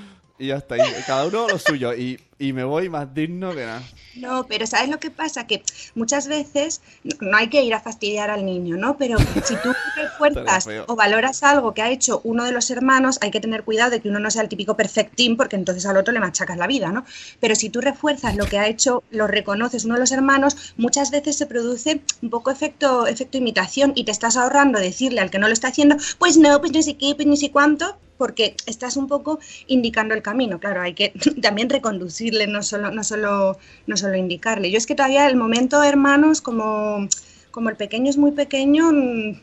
[0.42, 0.76] Y ya está.
[0.76, 1.94] y cada uno lo suyo.
[1.94, 3.80] Y, y me voy más digno que nada.
[4.16, 5.46] No, pero ¿sabes lo que pasa?
[5.46, 5.62] Que
[5.94, 6.80] muchas veces
[7.20, 8.96] no, hay que ir a fastidiar al niño, ¿no?
[8.96, 13.30] Pero si tú refuerzas o valoras algo que ha hecho uno de los hermanos, hay
[13.30, 16.12] que tener cuidado de que uno no sea el típico perfectín, porque entonces al otro
[16.12, 17.04] le machacas la vida, ¿no?
[17.38, 21.12] Pero si tú refuerzas lo que ha hecho, lo reconoces uno de los hermanos, muchas
[21.12, 25.38] veces se produce un poco efecto, efecto imitación y te estás ahorrando decirle al que
[25.38, 28.54] no lo está haciendo, pues no, pues no sé qué, pues no sé cuánto, porque
[28.66, 30.60] estás un poco indicando el camino.
[30.60, 33.58] Claro, hay que también reconducirle, no solo, no solo,
[33.88, 34.70] no solo indicarle.
[34.70, 37.08] Yo es que todavía el momento, hermanos, como,
[37.50, 39.40] como el pequeño es muy pequeño, mm,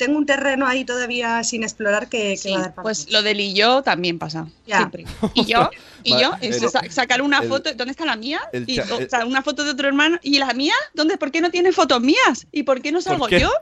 [0.00, 3.08] tengo un terreno ahí todavía sin explorar que, que Sí, va a dar para pues
[3.12, 4.48] lo del y yo también pasa.
[4.66, 4.78] Ya.
[4.78, 5.04] Siempre.
[5.34, 5.70] Y yo,
[6.02, 8.40] y Vale, yo, es el- sa- sacar una el- foto, ¿dónde está la mía?
[8.52, 10.18] el Y, o sea, una foto de otro hermano.
[10.22, 10.74] ¿Y la mía?
[10.94, 11.16] ¿Dónde?
[11.18, 12.46] ¿Por qué no tiene fotos mías?
[12.50, 13.40] ¿Y por qué no salgo qué?
[13.40, 13.52] yo?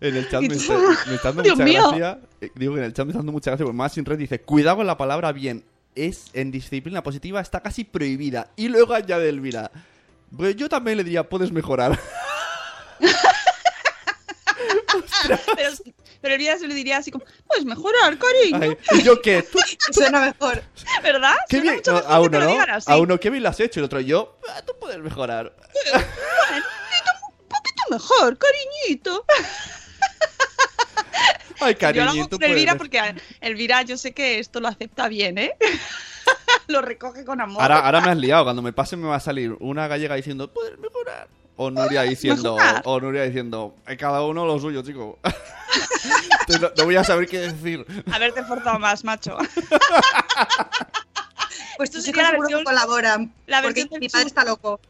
[0.00, 0.78] En el chat está,
[1.08, 1.82] me está dando Dios mucha mío.
[1.88, 2.18] gracia.
[2.42, 4.18] eh, Digo que en el chat me está dando mucha gracia porque más sin red
[4.18, 5.64] dice, cuidado con la palabra bien.
[5.94, 8.50] Es en disciplina positiva, está casi prohibida.
[8.54, 9.70] Y luego añade Elvira.
[10.36, 11.98] Pues yo también le diría, puedes mejorar.
[15.56, 15.70] Pero,
[16.20, 18.76] pero el vida se le diría así como, pues mejorar, cariño.
[18.90, 19.42] Ay, ¿Y yo qué?
[19.42, 19.58] ¿Tú,
[19.92, 20.62] Suena mejor.
[21.02, 21.34] ¿Verdad?
[21.48, 21.74] qué Suena bien?
[21.76, 22.46] mucho mejor a uno, ¿no?
[22.50, 22.80] digan.
[22.86, 23.78] A uno, qué bien lo has hecho.
[23.78, 25.54] Y el otro, yo, "Ah, tú puedes mejorar.
[25.94, 29.24] Un poquito mejor, cariñito.
[31.60, 34.68] Ay, yo lo hago cariñito, con puedes Elvira porque Elvira yo sé que esto lo
[34.68, 35.56] acepta bien, ¿eh?
[36.66, 37.62] lo recoge con amor.
[37.62, 38.44] Ahora, ahora me has liado.
[38.44, 41.28] Cuando me pase me va a salir una gallega diciendo, puedes mejorar.
[41.56, 45.18] O Nuria diciendo, o Nuria diciendo, "Eh, cada uno lo suyo, chico.
[46.60, 47.84] No, no voy a saber qué decir.
[48.12, 49.36] Haberte forzado más, macho.
[51.76, 53.34] Pues tus sería hijos la seguro que versión- colaboran.
[53.46, 54.80] la versión mi padre está loco.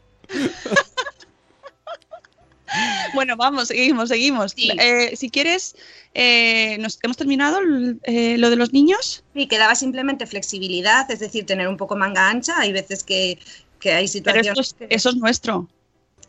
[3.13, 4.51] Bueno, vamos, seguimos, seguimos.
[4.51, 4.69] Sí.
[4.79, 5.75] Eh, si quieres,
[6.13, 7.59] eh, nos, ¿hemos terminado
[8.03, 9.23] eh, lo de los niños?
[9.33, 12.53] Sí, quedaba simplemente flexibilidad, es decir, tener un poco manga ancha.
[12.59, 13.39] Hay veces que,
[13.79, 14.11] que hay Pero
[14.43, 14.47] situaciones...
[14.59, 15.67] esto es, eso es nuestro.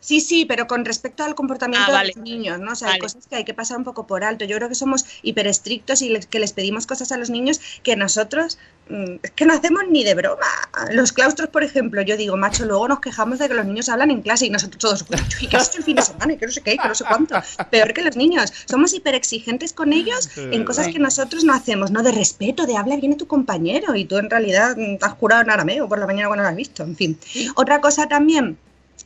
[0.01, 2.09] Sí, sí, pero con respecto al comportamiento Ah, vale.
[2.13, 2.71] de los niños, ¿no?
[2.71, 4.45] O sea, hay cosas que hay que pasar un poco por alto.
[4.45, 7.59] Yo creo que somos hiper estrictos y les- que les pedimos cosas a los niños
[7.83, 8.57] que nosotros
[8.91, 10.47] mm, es que no hacemos ni de broma.
[10.91, 14.09] Los claustros, por ejemplo, yo digo, macho, luego nos quejamos de que los niños hablan
[14.09, 16.33] en clase y nosotros todos, "Uy, ¿y qué has hecho el fin de semana?
[16.33, 17.35] Y que no sé qué, y que no sé cuánto.
[17.69, 18.51] Peor que los niños.
[18.67, 22.01] Somos hiper exigentes con ellos en cosas que nosotros no hacemos, ¿no?
[22.01, 25.13] De respeto, de habla bien a tu compañero y tú en realidad mm, te has
[25.15, 27.19] curado en arameo por la mañana cuando lo has visto, en fin.
[27.57, 28.57] Otra cosa también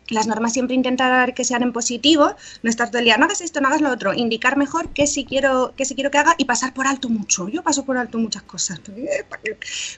[0.09, 3.41] las normas siempre intentar que sean en positivo, no estar todo el día, no hagas
[3.41, 6.35] esto, no hagas lo otro, indicar mejor qué sí quiero, qué sí quiero que haga
[6.37, 7.47] y pasar por alto mucho.
[7.49, 8.79] Yo paso por alto muchas cosas.
[8.95, 9.25] Eh,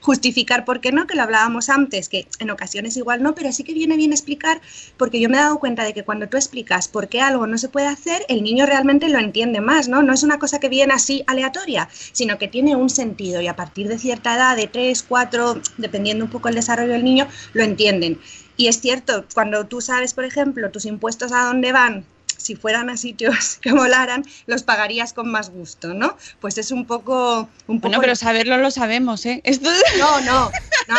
[0.01, 3.63] Justificar por qué no, que lo hablábamos antes, que en ocasiones igual no, pero sí
[3.63, 4.61] que viene bien explicar,
[4.97, 7.57] porque yo me he dado cuenta de que cuando tú explicas por qué algo no
[7.57, 10.01] se puede hacer, el niño realmente lo entiende más, ¿no?
[10.01, 13.55] No es una cosa que viene así aleatoria, sino que tiene un sentido y a
[13.55, 17.63] partir de cierta edad, de 3, 4, dependiendo un poco el desarrollo del niño, lo
[17.63, 18.19] entienden.
[18.57, 22.05] Y es cierto, cuando tú sabes, por ejemplo, tus impuestos a dónde van,
[22.37, 26.17] si fueran a sitios que molaran, los pagarías con más gusto, ¿no?
[26.39, 27.49] Pues es un poco...
[27.67, 29.41] Un poco Bueno, pero saberlo lo sabemos, ¿eh?
[29.43, 30.51] Esto No, no,
[30.87, 30.97] no.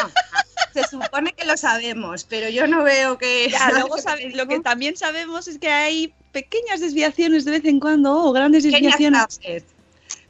[0.75, 3.49] Se supone que lo sabemos, pero yo no veo que...
[3.51, 7.81] Ya, luego sabe- lo que también sabemos es que hay pequeñas desviaciones de vez en
[7.81, 9.41] cuando o grandes desviaciones.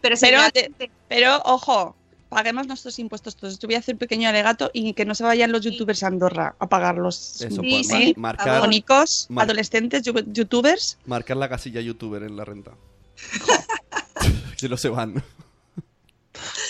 [0.00, 0.40] Pero, Pero,
[1.08, 1.96] pero ojo,
[2.28, 3.58] paguemos nuestros impuestos todos.
[3.58, 6.08] Te voy a hacer un pequeño alegato y que no se vayan los youtubers a
[6.08, 7.40] Andorra a pagarlos.
[7.42, 8.68] Eso, Sí, sí, marcar,
[9.28, 10.98] Mar- adolescentes, youtubers.
[11.06, 12.72] marcar la casilla youtuber en la renta.
[14.58, 15.22] que no se van.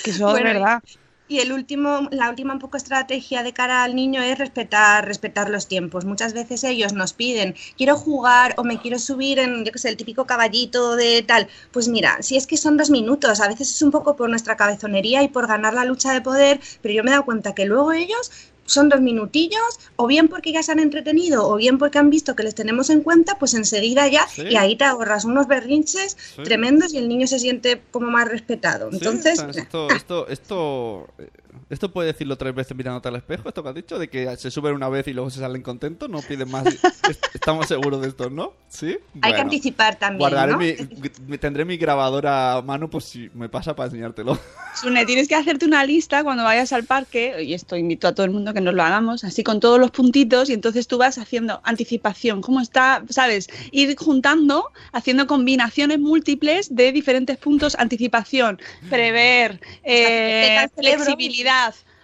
[0.04, 0.82] Que eso Bueno, es verdad.
[0.84, 5.50] Y el último, la última un poco estrategia de cara al niño es respetar, respetar
[5.50, 6.04] los tiempos.
[6.04, 9.88] Muchas veces ellos nos piden, quiero jugar o me quiero subir en, yo qué sé,
[9.88, 11.48] el típico caballito de tal.
[11.72, 14.56] Pues mira, si es que son dos minutos, a veces es un poco por nuestra
[14.56, 17.64] cabezonería y por ganar la lucha de poder, pero yo me he dado cuenta que
[17.66, 18.30] luego ellos
[18.66, 22.36] son dos minutillos, o bien porque ya se han entretenido, o bien porque han visto
[22.36, 24.42] que les tenemos en cuenta, pues enseguida ya, Sí.
[24.42, 26.42] y ahí te ahorras unos berrinches Sí.
[26.42, 28.90] tremendos y el niño se siente como más respetado.
[28.92, 31.28] Entonces, esto, esto, esto, eh,
[31.70, 34.50] esto puede decirlo tres veces mirándote al espejo, esto que has dicho, de que se
[34.50, 36.66] suben una vez y luego se salen contentos, no piden más.
[36.66, 38.52] Est- Estamos seguros de esto, ¿no?
[38.68, 38.96] Sí.
[39.22, 40.18] hay que anticipar también.
[40.18, 40.58] Guardaré ¿no?
[40.58, 44.38] mi, tendré mi grabadora a mano por si me pasa para enseñártelo.
[44.80, 48.26] Sune, tienes que hacerte una lista cuando vayas al parque, y esto invito a todo
[48.26, 51.18] el mundo que nos lo hagamos, así con todos los puntitos, y entonces tú vas
[51.18, 53.48] haciendo anticipación, cómo está, ¿sabes?
[53.70, 61.04] Ir juntando, haciendo combinaciones múltiples de diferentes puntos, anticipación, prever, eh, cerebro.
[61.04, 61.45] flexibilidad.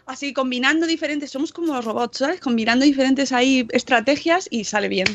[0.04, 2.40] Así combinando diferentes, somos como los robots, ¿sabes?
[2.40, 5.06] Combinando diferentes ahí estrategias y sale bien.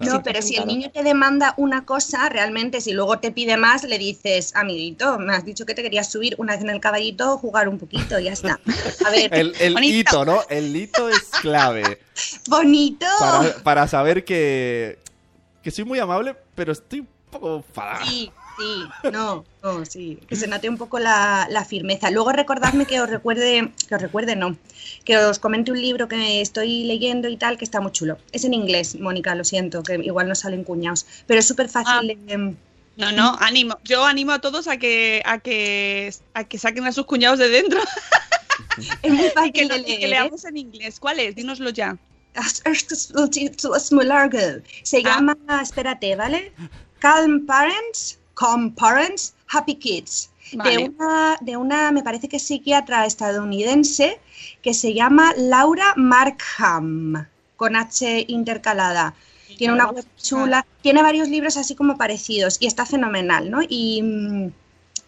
[0.00, 3.84] No, pero si el niño te demanda una cosa, realmente, si luego te pide más,
[3.84, 7.38] le dices, amiguito, me has dicho que te querías subir una vez en el caballito,
[7.38, 8.58] jugar un poquito, ya está.
[9.04, 9.96] A ver, El, el Bonito.
[9.96, 10.40] hito, ¿no?
[10.50, 12.00] El hito es clave
[12.48, 13.06] bonito.
[13.20, 14.98] para, para saber que,
[15.62, 18.04] que soy muy amable, pero estoy un poco enfadado.
[18.06, 20.18] Sí, sí, no, no, sí.
[20.28, 22.10] Que se note un poco la, la firmeza.
[22.10, 24.56] Luego recordadme que os recuerde, que os recuerde, no,
[25.04, 28.18] que os comente un libro que estoy leyendo y tal, que está muy chulo.
[28.32, 32.08] Es en inglés, Mónica, lo siento, que igual no salen cuñados, pero es súper fácil
[32.26, 32.54] de...
[32.96, 33.76] No, no, animo.
[33.84, 37.50] Yo animo a todos a que, a que, a que saquen a sus cuñados de
[37.50, 37.78] dentro
[39.02, 40.02] Es muy y que, fácil lo- y que leer.
[40.04, 40.08] ¿eh?
[40.08, 40.98] leamos en inglés.
[40.98, 41.34] ¿Cuál es?
[41.34, 41.98] Dínoslo ya.
[42.34, 44.38] Es muy largo.
[44.82, 45.00] Se Ah.
[45.04, 46.52] llama, espérate, ¿vale?
[46.98, 50.30] Calm Parents, Calm Parents, Happy Kids.
[50.52, 54.20] De, una, de una, me parece que es psiquiatra estadounidense
[54.62, 59.14] que se llama Laura Markham, con H intercalada.
[59.58, 63.60] Tiene una web chula, tiene varios libros así como parecidos y está fenomenal, ¿no?
[63.66, 64.52] Y mm,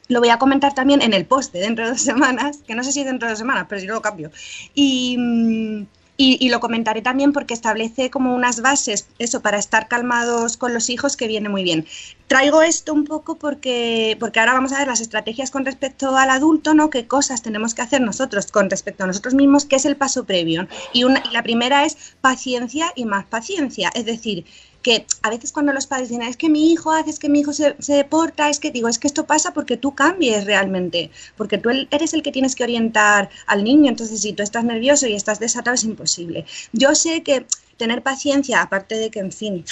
[0.08, 2.82] lo voy a comentar también en el post de dentro de dos semanas, que no
[2.82, 4.32] sé si dentro de dos semanas, pero yo lo cambio.
[4.74, 5.86] Y, mm,
[6.20, 10.74] y, y lo comentaré también porque establece como unas bases, eso, para estar calmados con
[10.74, 11.86] los hijos, que viene muy bien.
[12.26, 16.28] Traigo esto un poco porque, porque ahora vamos a ver las estrategias con respecto al
[16.28, 16.90] adulto, ¿no?
[16.90, 20.24] Qué cosas tenemos que hacer nosotros con respecto a nosotros mismos, que es el paso
[20.24, 20.66] previo.
[20.92, 23.90] Y, una, y la primera es paciencia y más paciencia.
[23.94, 24.44] Es decir,
[24.88, 27.40] que a veces cuando los padres dicen, es que mi hijo hace, es que mi
[27.40, 31.10] hijo se, se deporta, es que digo, es que esto pasa porque tú cambies realmente,
[31.36, 35.06] porque tú eres el que tienes que orientar al niño, entonces si tú estás nervioso
[35.06, 36.46] y estás desatado es imposible.
[36.72, 37.44] Yo sé que
[37.76, 39.62] tener paciencia, aparte de que, en fin,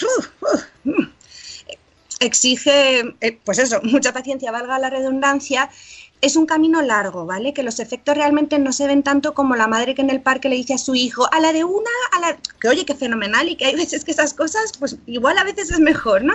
[2.21, 5.71] exige, eh, pues eso, mucha paciencia, valga la redundancia,
[6.21, 7.53] es un camino largo, ¿vale?
[7.53, 10.49] Que los efectos realmente no se ven tanto como la madre que en el parque
[10.49, 12.39] le dice a su hijo, a la de una, a la...
[12.61, 15.71] que oye, qué fenomenal y que hay veces que esas cosas, pues igual a veces
[15.71, 16.35] es mejor, ¿no?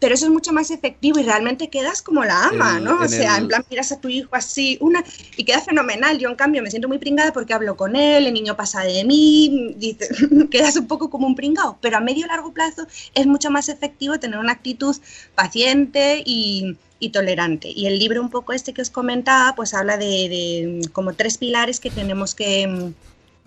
[0.00, 3.00] Pero eso es mucho más efectivo y realmente quedas como la ama, El- ¿no?
[3.02, 5.02] O sea, el- en plan miras a tu hijo así, una,
[5.36, 6.18] y queda fenomenal.
[6.18, 9.04] Yo en cambio me siento muy pringada porque hablo con él, el niño pasa de
[9.04, 10.08] mí, dice,
[10.52, 13.68] quedas un poco como un pringado, pero a medio y largo plazo es mucho más
[13.68, 14.94] efectivo tener una actitud
[15.34, 17.68] paciente y, y tolerante.
[17.68, 21.38] Y el libro un poco este que os comentaba, pues habla de, de como tres
[21.38, 22.92] pilares que tenemos que,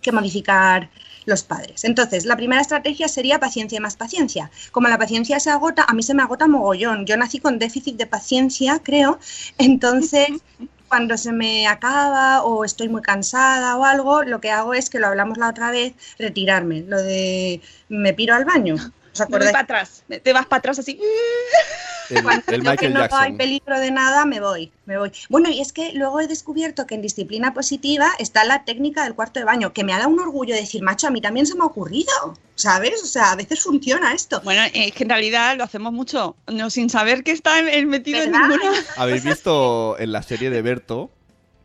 [0.01, 0.89] que modificar
[1.25, 1.83] los padres.
[1.83, 4.51] Entonces, la primera estrategia sería paciencia y más paciencia.
[4.71, 7.05] Como la paciencia se agota, a mí se me agota mogollón.
[7.05, 9.19] Yo nací con déficit de paciencia, creo.
[9.57, 10.29] Entonces,
[10.87, 14.99] cuando se me acaba o estoy muy cansada o algo, lo que hago es que
[14.99, 16.81] lo hablamos la otra vez, retirarme.
[16.81, 18.75] Lo de me piro al baño.
[19.13, 19.51] ¿Os acordáis?
[19.51, 20.03] para atrás.
[20.07, 20.99] Te vas para atrás así.
[22.11, 25.11] El, Cuando el veo que no hay peligro de nada, me voy, me voy.
[25.29, 29.15] Bueno, y es que luego he descubierto que en disciplina positiva está la técnica del
[29.15, 31.55] cuarto de baño, que me ha dado un orgullo decir, macho, a mí también se
[31.55, 32.11] me ha ocurrido,
[32.55, 33.01] ¿sabes?
[33.03, 34.41] O sea, a veces funciona esto.
[34.43, 38.21] Bueno, es que en realidad lo hacemos mucho, no sin saber que está en- metido
[38.21, 38.47] en ¿Verdad?
[38.49, 38.71] ninguna.
[38.97, 41.09] ¿Habéis visto en la serie de Berto?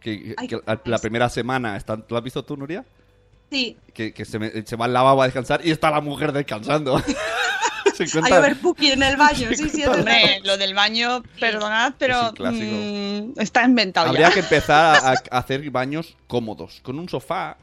[0.01, 2.85] Que, Ay, que qué la primera semana, está, ¿lo has visto tú, Nuria?
[3.51, 6.33] Sí, Que, que se, me- se va al lavabo a descansar y está la mujer
[6.33, 7.01] descansando.
[8.23, 9.85] hay overbooking en el baño, sí, sí.
[9.85, 14.35] Hombre, lo del baño, perdonad, pero mm, está inventado Habría ya.
[14.35, 17.57] que empezar a, a hacer baños cómodos, con un sofá.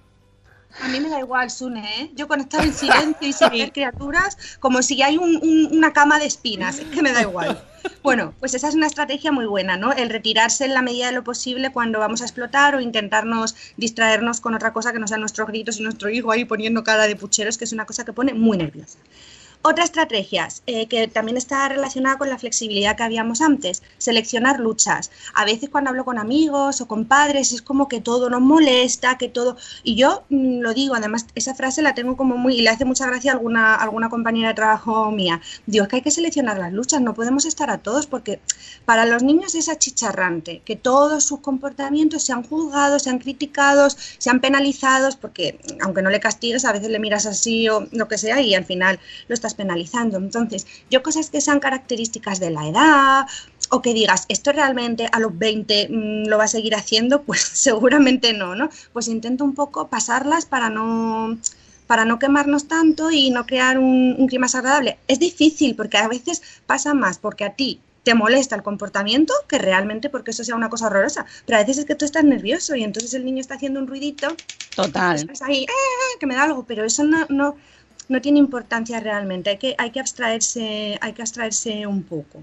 [0.81, 2.11] A mí me da igual, Sune, ¿eh?
[2.15, 5.93] Yo cuando estaba en silencio y sin ver criaturas, como si hay un- un- una
[5.93, 7.61] cama de espinas, es que me da igual.
[8.01, 9.91] Bueno, pues esa es una estrategia muy buena, ¿no?
[9.93, 14.41] El retirarse en la medida de lo posible cuando vamos a explotar o intentarnos distraernos
[14.41, 17.15] con otra cosa que no sean nuestros gritos y nuestro hijo ahí poniendo cara de
[17.17, 18.97] pucheros, que es una cosa que pone muy nerviosa.
[19.65, 25.09] Otra estrategia eh, que también está relacionada con la flexibilidad que habíamos antes, seleccionar luchas.
[25.33, 29.17] A veces cuando hablo con amigos o con padres es como que todo nos molesta,
[29.17, 29.55] que todo...
[29.85, 32.55] Y yo mm, lo digo, además esa frase la tengo como muy...
[32.55, 35.39] y le hace mucha gracia a alguna, alguna compañera de trabajo mía.
[35.65, 38.41] Digo, es que hay que seleccionar las luchas, no podemos estar a todos porque
[38.83, 45.15] para los niños es achicharrante que todos sus comportamientos sean juzgados, sean criticados, sean penalizados,
[45.15, 48.55] porque aunque no le castigues, a veces le miras así o lo que sea y
[48.55, 48.99] al final
[49.29, 50.17] lo estás penalizando.
[50.17, 53.25] Entonces, yo cosas que sean características de la edad
[53.69, 57.41] o que digas, esto realmente a los 20 mm, lo va a seguir haciendo, pues
[57.41, 58.69] seguramente no, ¿no?
[58.91, 61.37] Pues intento un poco pasarlas para no
[61.87, 64.97] para no quemarnos tanto y no crear un, un clima desagradable.
[65.07, 69.57] Es difícil porque a veces pasa más porque a ti te molesta el comportamiento que
[69.57, 71.25] realmente porque eso sea una cosa horrorosa.
[71.45, 73.87] Pero a veces es que tú estás nervioso y entonces el niño está haciendo un
[73.87, 74.35] ruidito
[74.75, 75.15] Total.
[75.15, 77.55] estás ahí, "Ah", que me da algo, pero eso no, no,
[78.09, 79.49] no tiene importancia realmente.
[79.51, 82.41] Hay que, hay que abstraerse, hay que abstraerse un poco.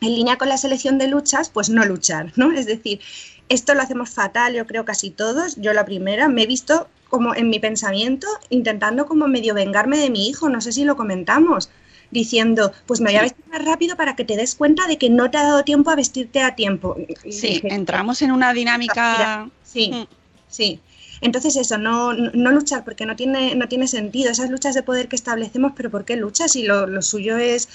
[0.00, 2.52] En línea con la selección de luchas, pues no luchar, ¿no?
[2.52, 3.00] Es decir,
[3.48, 5.56] esto lo hacemos fatal, yo creo casi todos.
[5.56, 10.10] Yo la primera me he visto como en mi pensamiento intentando como medio vengarme de
[10.10, 11.68] mi hijo, no sé si lo comentamos,
[12.12, 15.10] diciendo, pues me voy a vestir más rápido para que te des cuenta de que
[15.10, 16.96] no te ha dado tiempo a vestirte a tiempo.
[17.28, 19.48] Sí, entramos en una dinámica.
[19.64, 20.06] Sí, Mm.
[20.48, 20.80] sí.
[21.20, 24.30] Entonces eso, no, no, luchar porque no tiene, no tiene sentido.
[24.30, 26.52] Esas luchas de poder que establecemos, pero ¿por qué luchas?
[26.52, 27.68] Si lo suyo es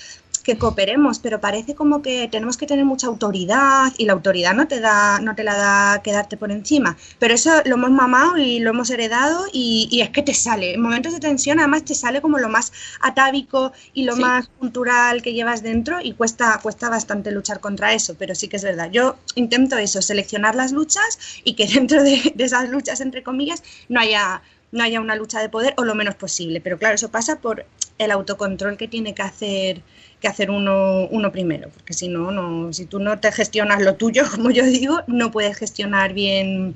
[0.45, 4.67] que cooperemos, pero parece como que tenemos que tener mucha autoridad y la autoridad no
[4.67, 6.97] te da, no te la da quedarte por encima.
[7.19, 10.75] Pero eso lo hemos mamado y lo hemos heredado y, y es que te sale.
[10.75, 14.15] En momentos de tensión además te sale como lo más atávico y lo Sí.
[14.15, 18.57] más cultural que llevas dentro y cuesta, cuesta bastante luchar contra eso, pero sí que
[18.57, 18.89] es verdad.
[18.91, 23.63] Yo intento eso, seleccionar las luchas y que dentro de, de esas luchas, entre comillas,
[23.89, 26.61] no haya, no haya una lucha de poder o lo menos posible.
[26.61, 27.65] Pero claro, eso pasa por
[27.97, 29.83] el autocontrol que tiene que hacer
[30.19, 33.95] que hacer uno, uno primero, porque si no, no, si tú no te gestionas lo
[33.95, 36.75] tuyo, como yo digo, no puedes gestionar bien,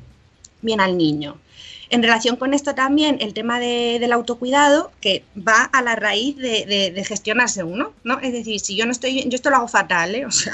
[0.62, 1.38] bien al niño.
[1.92, 6.38] En relación con esto también, el tema de- del autocuidado, que va a la raíz
[6.38, 8.20] de, de- de gestionarse uno, ¿no?
[8.20, 10.26] Es decir, si yo no estoy bien, yo esto lo hago fatal, ¿eh?
[10.30, 10.54] O sea,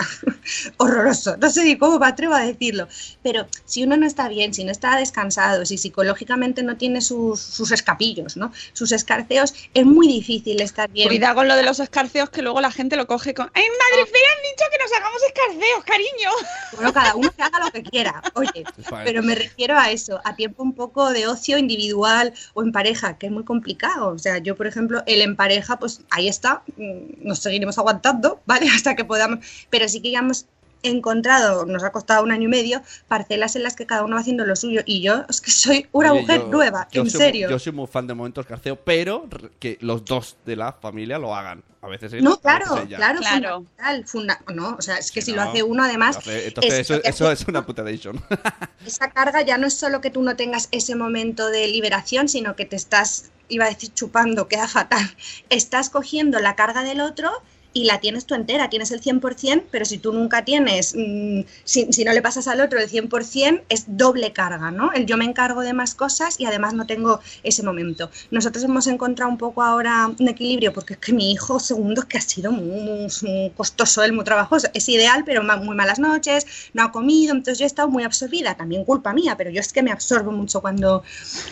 [0.78, 2.88] horroroso, no sé ni cómo me atrevo a decirlo,
[3.24, 7.39] pero si uno no está bien, si no está descansado, si psicológicamente no tiene sus,
[7.39, 8.52] sus escapillos, ¿no?
[8.74, 11.08] Sus escarceos, es muy difícil estar bien.
[11.08, 13.50] Cuidado con lo de los escarceos que luego la gente lo coge con.
[13.54, 16.30] ¡Ay, madre fea, han dicho que nos hagamos escarceos, cariño!
[16.74, 18.63] Bueno, cada uno que haga lo que quiera, oye,
[19.04, 23.18] pero me refiero a eso, a tiempo un poco de ocio individual o en pareja,
[23.18, 24.10] que es muy complicado.
[24.10, 28.42] O sea, yo, por ejemplo, el en pareja, pues ahí está, mm, nos seguiremos aguantando,
[28.46, 28.68] ¿vale?
[28.70, 30.46] Hasta que podamos, pero sí que digamos
[30.84, 34.22] encontrado, nos ha costado un año y medio, parcelas en las que cada uno va
[34.22, 34.82] haciendo lo suyo.
[34.86, 37.50] Y yo es que soy una Oye, mujer yo- nueva, yo en soy- serio.
[37.50, 39.28] Yo soy muy fan de Momentos Carceo, pero
[39.60, 41.64] que los dos de la familia lo hagan.
[41.82, 42.98] A veces él, No, claro, veces ella.
[42.98, 43.56] claro, Claro.
[43.58, 46.48] fundamental, funda- no, o sea, es que Si si no, lo hace uno, además, Entonces,
[46.48, 48.20] entonces es- eso, eso es una putadation.
[48.86, 52.56] esa carga ya no es solo que tú no tengas ese momento de liberación, sino
[52.56, 55.16] que te estás, iba a decir chupando, queda fatal,
[55.49, 57.32] estás cogiendo la carga del otro
[57.76, 62.05] y la tienes tú entera, tienes el 100%, pero si tú nunca tienes, mm, si,
[62.05, 64.93] no le pasas al otro el 100%, es doble carga, ¿no?
[64.93, 68.09] El yo me encargo de más cosas y además no tengo ese momento.
[68.32, 72.17] Nosotros hemos encontrado un poco ahora un equilibrio, porque es que mi hijo segundo que
[72.17, 73.09] ha sido muy,
[73.57, 74.69] costoso, él muy trabajoso.
[74.73, 78.55] Es ideal, pero muy malas noches, no ha comido, entonces yo he estado muy absorbida,
[78.55, 81.03] también culpa mía, pero yo es que me absorbo mucho cuando,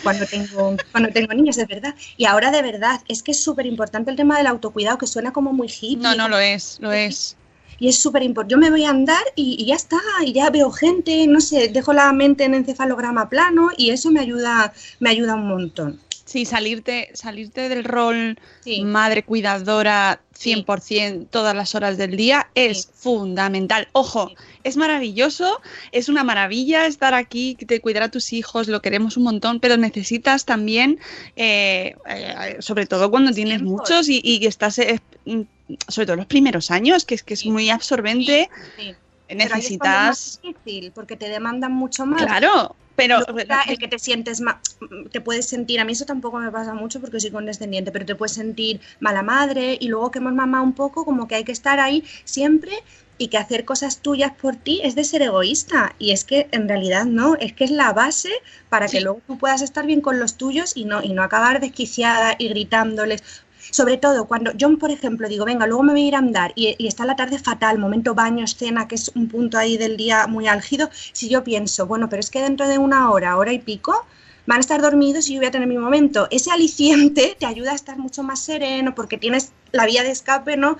[0.02, 1.94] cuando, tengo, cuando tengo niños, de verdad.
[2.16, 5.30] Y ahora de verdad, es que es súper importante el tema del autocuidado, que suena
[5.30, 5.68] como muy.
[5.98, 7.36] No, no lo es, lo es.
[7.78, 8.52] Y es súper importante.
[8.52, 11.68] Yo me voy a andar y, y ya está, y ya veo gente, no sé,
[11.68, 16.00] dejo la mente en encefalograma plano y eso me ayuda, me ayuda un montón.
[16.34, 18.82] Sí, salirte, salirte del rol Sí.
[18.82, 20.50] madre cuidadora Sí.
[20.52, 22.88] 100% todas las horas del día es Sí.
[22.92, 23.86] fundamental.
[23.92, 24.34] Ojo, Sí.
[24.64, 25.60] es maravilloso,
[25.92, 29.76] es una maravilla estar aquí, de cuidar a tus hijos, lo queremos un montón, pero
[29.76, 30.98] necesitas también,
[31.36, 35.42] eh, eh, sobre todo cuando tienes muchos y, y estás, eh, mm,
[35.86, 37.50] sobre todo los primeros años, que es que es Sí.
[37.52, 38.50] muy absorbente,
[39.28, 40.06] Pero ahí es es necesitas...
[40.08, 42.22] más difícil, porque te demandan mucho más.
[42.22, 43.20] Claro, pero...
[43.66, 44.56] El que te sientes más,
[45.10, 48.14] te puedes sentir, a mí eso tampoco me pasa mucho porque soy condescendiente, pero te
[48.14, 51.52] puedes sentir mala madre y luego que hemos mamado un poco, como que hay que
[51.52, 52.72] estar ahí siempre
[53.16, 55.94] y que hacer cosas tuyas por ti es de ser egoísta.
[55.98, 58.30] Y es que en realidad no, es que es la base
[58.68, 59.04] para que Sí.
[59.04, 62.48] luego tú puedas estar bien con los tuyos y no, y no acabar desquiciada y
[62.48, 63.22] gritándoles.
[63.70, 66.52] Sobre todo cuando yo, por ejemplo, digo, venga, luego me voy a ir a andar
[66.54, 69.96] y, y está la tarde fatal, momento baño, escena, que es un punto ahí del
[69.96, 73.52] día muy álgido, si yo pienso, bueno, pero es que dentro de una hora, hora
[73.52, 74.04] y pico,
[74.46, 76.28] van a estar dormidos y yo voy a tener mi momento.
[76.30, 80.56] Ese aliciente te ayuda a estar mucho más sereno porque tienes la vía de escape,
[80.56, 80.76] ¿no?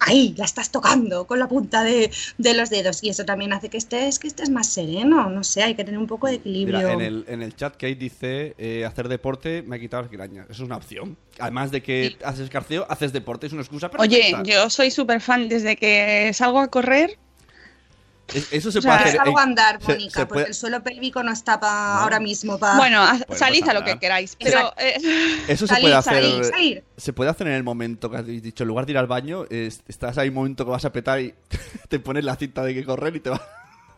[0.00, 3.68] Ahí, la estás tocando con la punta de, de los dedos y eso también hace
[3.68, 6.78] que estés, que estés más sereno, no sé, hay que tener un poco de equilibrio.
[6.78, 10.12] Mira, en el, en el chat Kate dice, eh, hacer deporte me ha quitado las
[10.12, 10.46] grañas.
[10.50, 11.16] Eso es una opción.
[11.38, 15.48] Además de que haces escarceo, haces deporte, es una excusa Oye, yo soy súper fan
[15.48, 17.18] desde que salgo a correr.
[18.32, 19.16] Es- Eso se o sea, puede hacer.
[19.20, 22.00] Salgo a en- andar, Mónica, porque puede- el suelo pélvico no está para No.
[22.00, 22.58] ahora mismo.
[22.58, 22.76] Pa...
[22.76, 24.96] Bueno, Bueno, salid a lo que queráis, pero eh,
[25.46, 26.12] Eso se salir, puede hacer.
[26.14, 26.84] salir, salir.
[26.96, 29.44] Se puede hacer en el momento que has dicho, en lugar de ir al baño,
[29.50, 31.34] es- estás ahí un momento que vas a petar y
[31.88, 33.42] te pones la cinta de que correr y te vas.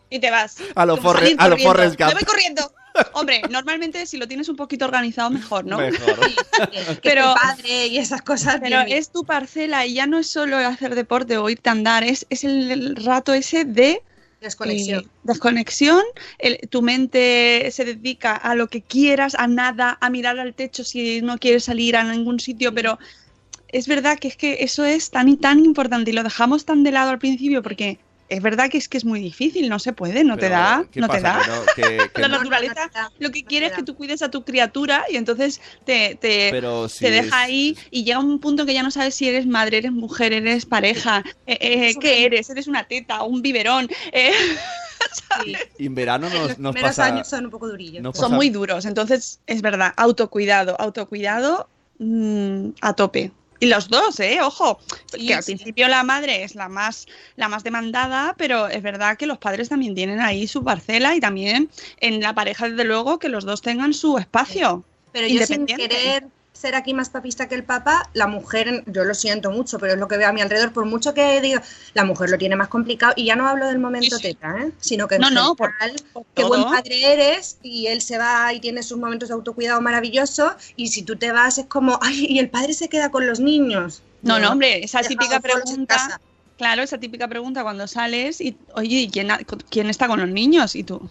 [0.09, 0.57] y te vas.
[0.75, 1.57] A lo salir a lo.
[1.57, 2.09] Forrest Gump.
[2.09, 2.71] Me voy corriendo.
[3.13, 5.77] Hombre, normalmente si lo tienes un poquito organizado, mejor, ¿no?
[5.77, 6.17] Mejor.
[7.03, 8.57] Pero- padre y esas cosas.
[8.61, 8.97] Pero bien.
[8.97, 12.25] es tu parcela y ya no es solo hacer deporte o irte a andar, es,
[12.29, 14.01] es el, el rato ese de
[14.47, 15.03] desconexión.
[15.03, 16.03] eh, desconexión.
[16.69, 21.21] Tu mente se dedica a lo que quieras, a nada, a mirar al techo si
[21.21, 22.97] no quieres salir a ningún sitio, pero
[23.69, 26.83] es verdad que es que eso es tan y tan importante y lo dejamos tan
[26.83, 27.99] de lado al principio porque
[28.29, 30.99] es verdad que es que es muy difícil, no se puede, no te da, ¿qué
[30.99, 31.41] no te da.
[31.75, 34.21] Que no- que- que La no- naturaleza lo que no quiere es que tú cuides
[34.21, 38.19] a tu criatura y entonces te, te, Pero si te deja es- ahí y llega
[38.19, 41.93] un punto que ya no sabes si eres madre, eres mujer, eres pareja, eh, eh,
[41.99, 42.49] ¿qué eres?
[42.49, 43.87] ¿Eres una teta, un biberón?
[44.11, 44.31] Eh,
[45.43, 45.55] Sí.
[45.77, 47.05] Y en verano nos, Los nos primeros pasa.
[47.05, 48.17] años son un poco durillos.
[48.17, 51.69] son muy duros, entonces es verdad, autocuidado, autocuidado
[51.99, 53.31] mm, a tope.
[53.59, 54.39] Y los dos, ¿eh?
[54.41, 54.79] Ojo,
[55.13, 55.55] Sí, que al sí.
[55.55, 59.69] principio la madre es la más, la más demandada, pero es verdad que los padres
[59.69, 63.61] también tienen ahí su parcela y también en la pareja, desde luego, que los dos
[63.61, 64.83] tengan su espacio.
[65.11, 65.87] Pero yo sin Independiente.
[65.89, 66.27] querer
[66.57, 69.99] ser aquí más papista que el papá, la mujer, yo lo siento mucho, pero es
[69.99, 71.61] lo que veo a mi alrededor, por mucho que diga,
[71.93, 74.33] la mujer lo tiene más complicado, y ya no hablo del momento Sí, sí.
[74.33, 74.71] teta, ¿eh?
[74.79, 75.71] sino que No, no, por-
[76.13, 79.79] por qué buen padre eres, y él se va y tiene sus momentos de autocuidado
[79.81, 83.27] maravillosos, y si tú te vas es como, ay, y el padre se queda con
[83.27, 84.01] los niños.
[84.23, 86.19] No, no, hombre, esa típica pregunta,
[86.57, 89.39] claro, esa típica pregunta cuando sales y, oye, ¿y quién, ha-
[89.69, 90.75] quién está con los niños?
[90.75, 91.07] Y tú,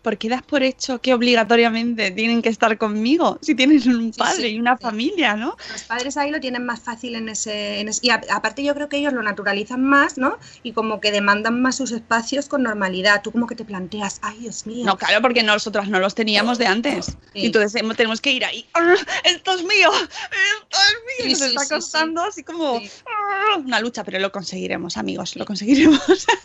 [0.00, 3.38] ¿por qué das por hecho que obligatoriamente tienen que estar conmigo?
[3.42, 4.82] Si tienes un padre sí, y una sí.
[4.82, 5.56] familia, ¿no?
[5.70, 8.74] Los padres ahí lo tienen más fácil en ese, en ese- y a- aparte yo
[8.74, 10.38] creo que ellos lo naturalizan más, ¿no?
[10.62, 13.22] Y como que demandan más sus espacios con normalidad.
[13.22, 14.84] Tú como que te planteas, ay Dios mío.
[14.86, 17.16] No, claro, porque nosotras no los teníamos de antes.
[17.34, 18.66] Y entonces tenemos que ir ahí.
[18.74, 18.94] ¡Ah!
[19.24, 19.90] ¡Esto es mío!
[19.92, 21.32] ¡Esto es mío!
[21.32, 22.76] Y sí, está costando así como.
[22.76, 23.56] ¡ah!
[23.58, 26.00] una lucha, pero lo conseguiremos, amigos, lo conseguiremos.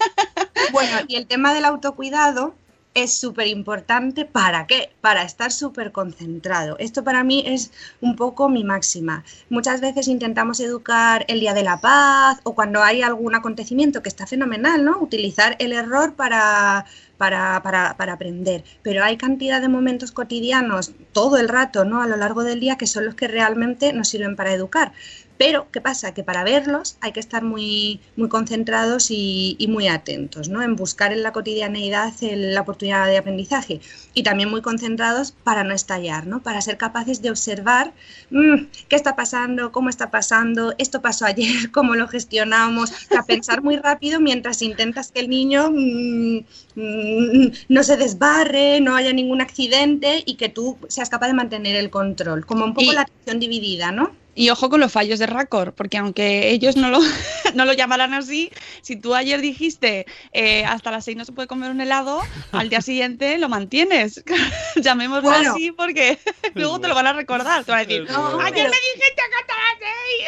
[0.71, 2.53] Bueno, y el tema del autocuidado,
[2.97, 4.25] es súper importante.
[4.25, 4.89] ¿Para qué?
[5.01, 6.77] Para estar súper concentrado.
[6.79, 7.71] Esto para mí es
[8.01, 9.23] un poco mi máxima.
[9.49, 14.09] Muchas veces intentamos educar el día de la paz o cuando hay algún acontecimiento que
[14.09, 14.97] está fenomenal, ¿no?
[14.99, 16.85] Utilizar el error para,
[17.17, 18.63] para, para, para, aprender.
[18.81, 22.01] Pero hay cantidad de momentos cotidianos todo el rato, ¿no?
[22.01, 24.91] A lo largo del día que son los que realmente nos sirven para educar.
[25.37, 26.13] Pero, ¿qué pasa?
[26.13, 30.61] Que para verlos hay que estar muy, muy concentrados y, y, muy atentos, ¿no?
[30.63, 33.79] En buscar en la cotidianeidad el, la oportunidad de aprendizaje.
[34.13, 36.41] Y también muy concentrados para no estallar, ¿no?
[36.41, 37.93] Para ser capaces de observar
[38.29, 43.61] mmm, qué está pasando, cómo está pasando, esto pasó ayer, cómo lo gestionamos, a pensar
[43.63, 46.39] muy rápido mientras intentas que el niño mmm,
[46.75, 51.75] mmm, no se desbarre, no haya ningún accidente y que tú seas capaz de mantener
[51.75, 52.45] el control.
[52.45, 54.11] Como un poco Y- la atención dividida, ¿no?
[54.39, 56.99] Y ojo con los fallos de Raccord, porque aunque ellos no lo,
[57.55, 58.51] no lo llamarán así,
[58.83, 62.21] si tú ayer dijiste eh, hasta las 6 no se puede comer un helado,
[62.51, 64.23] al día siguiente lo mantienes.
[64.75, 65.53] Llamémoslo Bueno.
[65.53, 66.19] así porque
[66.53, 67.63] luego te lo van a recordar.
[67.65, 69.79] Te van a decir, No, ayer pero- me dijiste que hasta las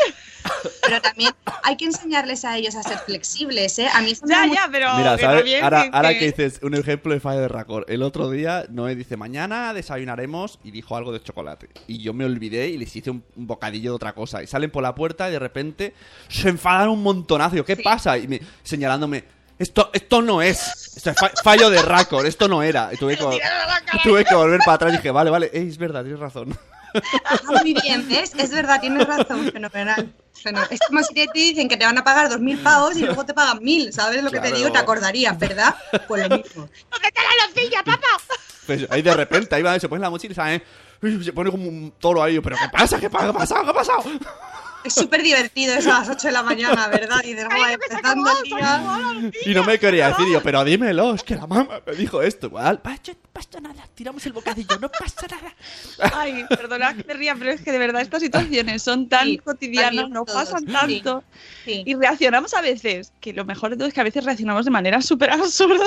[0.07, 0.16] 6.
[0.82, 1.32] Pero también
[1.64, 3.88] hay que enseñarles a ellos a ser flexibles, ¿eh?
[3.94, 5.38] A mí eso Ya, pero Mira, que ¿sabes?
[5.40, 7.90] también Ahora, que- ahora que- que dices un ejemplo de fallo de Raccord.
[7.90, 11.70] El otro día Noé dice, mañana desayunaremos y dijo algo de chocolate.
[11.88, 14.42] Y yo me olvidé y les hice un, un bocadillo de otra cosa.
[14.44, 15.94] Y salen por la puerta y de repente
[16.28, 17.64] se enfadan un montonazo.
[17.64, 18.18] ¿qué pasa?
[18.18, 19.24] Y me, señalándome,
[19.58, 20.96] esto, esto no es.
[20.98, 22.90] Esto es fa- fallo de Raccord, esto no era.
[22.94, 23.40] Y tuve que,
[24.04, 26.58] tuve que volver para atrás y dije, vale, vale, eh, es verdad, tienes razón.
[27.26, 28.34] Ah, muy bien, ¿ves?
[28.36, 30.12] Es verdad, tienes razón, fenomenal.
[30.72, 33.02] Es como si te, te dicen que te van a pagar dos mil pavos y
[33.06, 34.58] luego te pagan mil, ¿sabes lo que te Claro.
[34.58, 34.72] digo?
[34.72, 35.76] Te acordarías, ¿verdad?
[36.08, 36.70] Pues lo mismo.
[36.92, 38.08] ¿Dónde está la locilla, papá?
[38.66, 40.62] Pues ahí de repente, ahí va, se pone la mochila y ¿sabes?
[41.26, 42.40] Se pone como un toro ahí.
[42.40, 43.00] ¿Pero qué pasa?
[43.00, 43.26] ¿Qué pasa?
[43.26, 43.64] ¿Qué ha pasado?
[43.64, 44.04] ¿Qué ha pasado?
[44.84, 47.20] Es súper divertido eso a las 8 de la mañana, ¿verdad?
[47.24, 49.32] Y dices, "Guay, empezando el día.
[49.46, 52.48] Y no me quería decir yo, pero dímelo, es que la mamá me dijo esto.
[52.48, 55.56] Igual, "Pacho, no pasa nada, tiramos el bocadillo, no pasa nada.
[56.16, 59.38] Ay, perdona que me ría, pero es que de verdad estas situaciones son tan Sí,
[59.38, 60.72] cotidianas, nos todos, pasan sí.
[60.72, 61.24] tanto.
[61.66, 61.84] Sí.
[61.86, 64.72] Y reaccionamos a veces, que lo mejor de todo es que a veces reaccionamos de
[64.72, 65.86] manera súper absurda.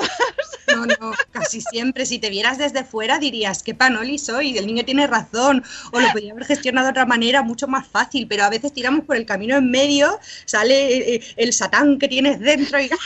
[0.68, 2.07] No, no, casi siempre.
[2.07, 5.62] Si te vieras desde fuera dirías, qué panoli soy, el niño tiene razón.
[5.92, 8.26] O lo podría haber gestionado de otra manera, mucho más fácil.
[8.28, 12.40] Pero a veces tiramos por el camino en medio, sale eh, el satán que tienes
[12.40, 12.96] dentro y ¡Ah!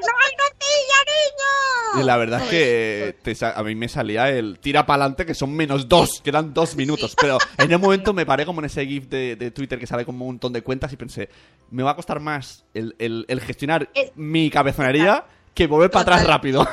[0.00, 2.02] ¡No hay notilla, niño!
[2.02, 5.34] Y la verdad es que te a mí me salía el tira para adelante, que
[5.34, 7.14] son menos dos, quedan dos minutos.
[7.20, 10.04] Pero en un momento me paré como en ese GIF de, de Twitter que sale
[10.04, 11.28] como un montón de cuentas y pensé,
[11.70, 16.02] me va a costar más el, el- el gestionar Eh, mi cabezonería que volver para
[16.02, 16.66] atrás rápido.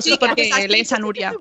[0.00, 1.34] Sí, que lees a Nuria.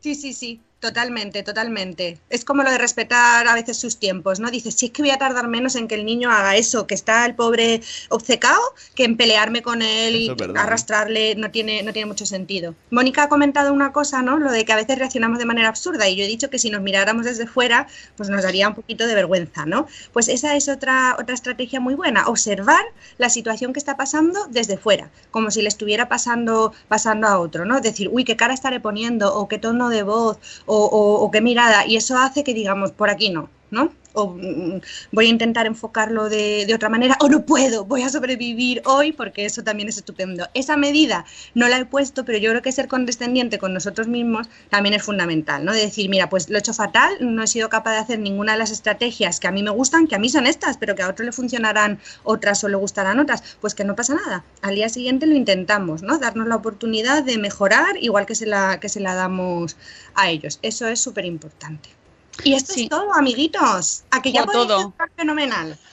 [0.00, 2.18] Sí, sí, sí, totalmente, totalmente.
[2.28, 4.50] Es como lo de respetar a veces sus tiempos, ¿no?
[4.50, 6.94] Dices, si es que voy a tardar menos en que el niño haga eso, que
[6.94, 8.60] está el pobre obcecado,
[8.96, 10.64] que en pelearme con él y Eso verdad.
[10.64, 12.74] arrastrarle, no tiene, no tiene mucho sentido.
[12.90, 14.38] Mónica ha comentado una cosa, ¿no?
[14.38, 16.68] Lo de que a veces reaccionamos de manera absurda y yo he dicho que si
[16.68, 19.86] nos miráramos desde fuera, pues nos daría un poquito de vergüenza, ¿no?
[20.12, 22.84] Pues esa es otra, otra estrategia muy buena, observar
[23.18, 27.64] la situación que está pasando desde fuera, como si le estuviera pasando, pasando a otro,
[27.64, 27.80] ¿no?
[27.80, 30.38] Decir, uy, qué cara estaré poniendo, o qué tono de voz,
[30.76, 33.90] o, o- o qué mirada, y eso hace que digamos, por aquí no, ¿no?
[34.14, 34.80] O mm,
[35.12, 39.12] voy a intentar enfocarlo de, de otra manera, o no puedo, voy a sobrevivir hoy,
[39.12, 40.48] porque eso también es estupendo.
[40.54, 44.48] Esa medida no la he puesto, pero yo creo que ser condescendiente con nosotros mismos
[44.70, 45.72] también es fundamental, ¿no?
[45.72, 48.52] De decir, mira, pues lo he hecho fatal, no he sido capaz de hacer ninguna
[48.52, 51.02] de las estrategias que a mí me gustan, que a mí son estas, pero que
[51.02, 54.44] a otro le funcionarán otras o le gustarán otras, pues que no pasa nada.
[54.62, 56.18] Al día siguiente lo intentamos, ¿no?
[56.18, 59.76] Darnos la oportunidad de mejorar, igual que se la, que se la damos
[60.14, 60.58] a ellos.
[60.62, 62.01] Eso es súper importante.
[62.44, 62.84] Y esto Sí.
[62.84, 64.04] es todo, amiguitos.
[64.10, 64.88] A que ya O podéis todo.
[64.90, 65.78] estar fenomenal.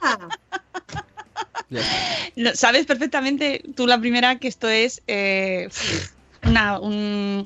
[0.00, 0.28] Ah,
[2.54, 5.68] Sabes perfectamente, tú la primera, que esto es eh,
[6.44, 6.78] una...
[6.78, 7.44] un-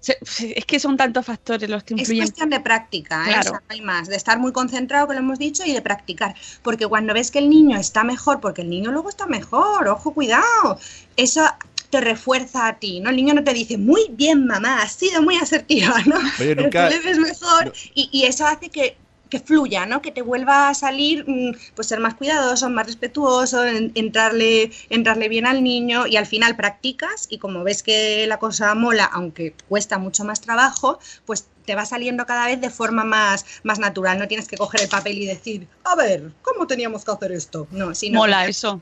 [0.00, 0.18] se-
[0.56, 2.24] es que son tantos factores los que Es influyen.
[2.24, 3.32] cuestión de práctica, ¿eh?
[3.32, 3.40] Claro.
[3.40, 5.82] O sea, no hay más, de estar muy concentrado, que lo hemos dicho, y de
[5.82, 6.34] practicar.
[6.62, 10.14] Porque cuando ves que el niño está mejor, porque el niño luego está mejor, ojo,
[10.14, 10.78] cuidado,
[11.16, 11.44] eso
[11.90, 13.10] te refuerza a ti, ¿no?
[13.10, 16.16] El niño no te dice, muy bien, mamá, has sido muy asertiva, ¿no?
[16.16, 17.72] Oye, Pero nunca- tú le ves mejor no.
[17.94, 18.96] y, y eso hace que,
[19.30, 20.00] que fluya, ¿no?
[20.02, 25.28] Que te vuelva a salir, mm, pues ser más cuidadoso, más respetuoso, en- entrarle, entrarle
[25.28, 29.54] bien al niño y al final practicas y como ves que la cosa mola, aunque
[29.68, 34.18] cuesta mucho más trabajo, pues te va saliendo cada vez de forma más, más natural.
[34.18, 37.66] No tienes que coger el papel y decir, a ver, ¿cómo teníamos que hacer esto?
[37.70, 38.80] No, sino Mola que- eso.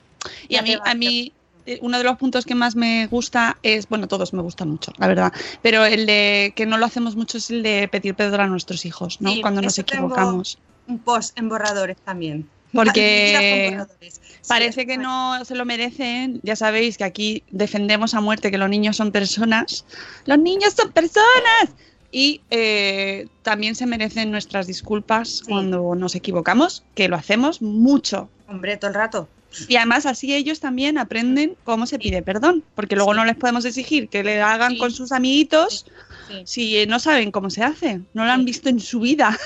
[0.48, 1.32] Y a mí, a mí
[1.80, 5.06] uno de los puntos que más me gusta es, bueno, todos me gustan mucho, la
[5.06, 8.46] verdad, pero el de que no lo hacemos mucho es el de pedir perdón a
[8.46, 9.32] nuestros hijos, ¿no?
[9.32, 10.58] Sí, Cuando nos equivocamos.
[10.86, 12.48] un post en borradores también.
[12.72, 13.78] Porque
[14.48, 16.40] parece que no se lo merecen.
[16.42, 19.86] Ya sabéis que aquí defendemos a muerte que los niños son personas.
[20.26, 21.70] Los niños son personas.
[22.12, 28.28] Y eh, también se merecen nuestras disculpas cuando nos equivocamos, que lo hacemos mucho.
[28.48, 29.28] Hombre, todo el rato.
[29.68, 33.64] Y además así ellos también aprenden cómo se pide perdón, porque luego no les podemos
[33.64, 34.78] exigir que le hagan Sí.
[34.78, 35.86] con sus amiguitos
[36.28, 36.42] Sí.
[36.44, 39.38] si eh, no saben cómo se hace, no lo han visto en su vida.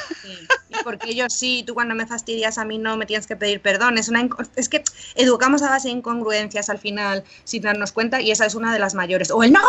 [0.71, 3.61] Y porque ellos sí, tú cuando me fastidias a mí no me tienes que pedir
[3.61, 3.99] perdón.
[3.99, 4.83] Es, una, es que
[5.15, 8.79] educamos a base de incongruencias al final, sin darnos cuenta, y esa es una de
[8.79, 9.31] las mayores.
[9.31, 9.61] O el no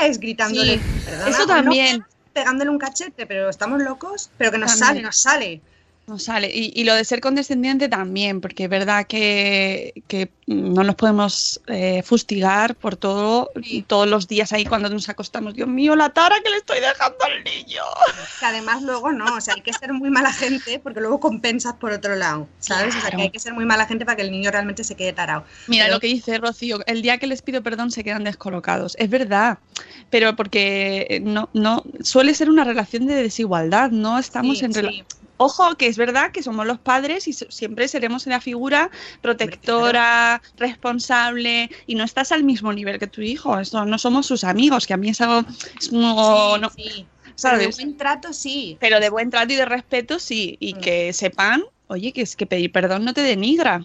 [0.00, 0.78] grites, gritándole.
[0.80, 1.98] Sí, "Perdona, eso no también.
[2.00, 4.86] pegas", pegándole un cachete, pero estamos locos, pero que nos También.
[4.88, 5.60] sale, nos sale.
[6.06, 6.50] No sale.
[6.54, 11.62] Y, y lo de ser condescendiente también, porque es verdad que, que no nos podemos
[11.66, 13.50] eh, fustigar por todo,
[13.86, 15.54] todos los días ahí cuando nos acostamos.
[15.54, 17.80] Dios mío, la tara que le estoy dejando al niño.
[18.38, 21.72] Que además luego no, o sea, hay que ser muy mala gente porque luego compensas
[21.74, 22.94] por otro lado, ¿sabes?
[22.94, 24.96] O sea, que hay que ser muy mala gente para que el niño realmente se
[24.96, 25.44] quede tarado.
[25.68, 28.94] Mira Pero- lo que dice Rocío, el día que les pido perdón se quedan descolocados.
[28.98, 29.58] Es verdad,
[30.10, 35.04] pero porque no, no suele ser una relación de desigualdad, no estamos Sí, en sí.
[35.36, 41.70] Ojo, que es verdad que somos los padres y siempre seremos la figura protectora, responsable
[41.86, 43.58] y no estás al mismo nivel que tu hijo.
[43.58, 45.44] Esto no somos sus amigos, que a mí es algo
[45.80, 47.08] es como, Sí, no, sí.
[47.42, 48.76] Pero de buen trato sí.
[48.80, 50.80] Pero de buen trato y de respeto sí, y Mm.
[50.80, 53.84] que sepan, oye, que es que pedir perdón no te denigra.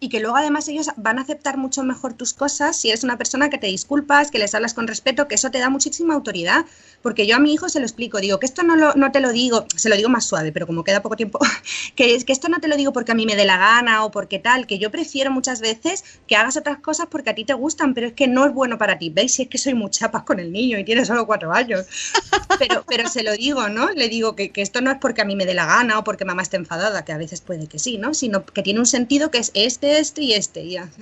[0.00, 3.16] Y que luego además ellos van a aceptar mucho mejor tus cosas si eres una
[3.16, 6.66] persona que te disculpas, que les hablas con respeto, que eso te da muchísima autoridad.
[7.02, 9.20] Porque yo a mi hijo se lo explico, digo que esto no, lo, no te
[9.20, 11.38] lo digo, se lo digo más suave, pero como queda poco tiempo,
[11.94, 14.10] que, que esto no te lo digo porque a mí me dé la gana o
[14.10, 17.54] porque tal, que yo prefiero muchas veces que hagas otras cosas porque a ti te
[17.54, 19.10] gustan, pero es que no es bueno para ti.
[19.10, 19.34] ¿Veis?
[19.34, 21.86] Si es que soy muy chapas con el niño y tiene solo cuatro años.
[22.58, 23.90] Pero, pero se lo digo, ¿no?
[23.90, 26.04] Le digo que, que esto no es porque a mí me dé la gana o
[26.04, 28.14] porque mamá esté enfadada, que a veces puede que sí, ¿no?
[28.14, 30.62] Sino que tiene un sentido que es este, este y este.
[30.62, 30.88] y ya.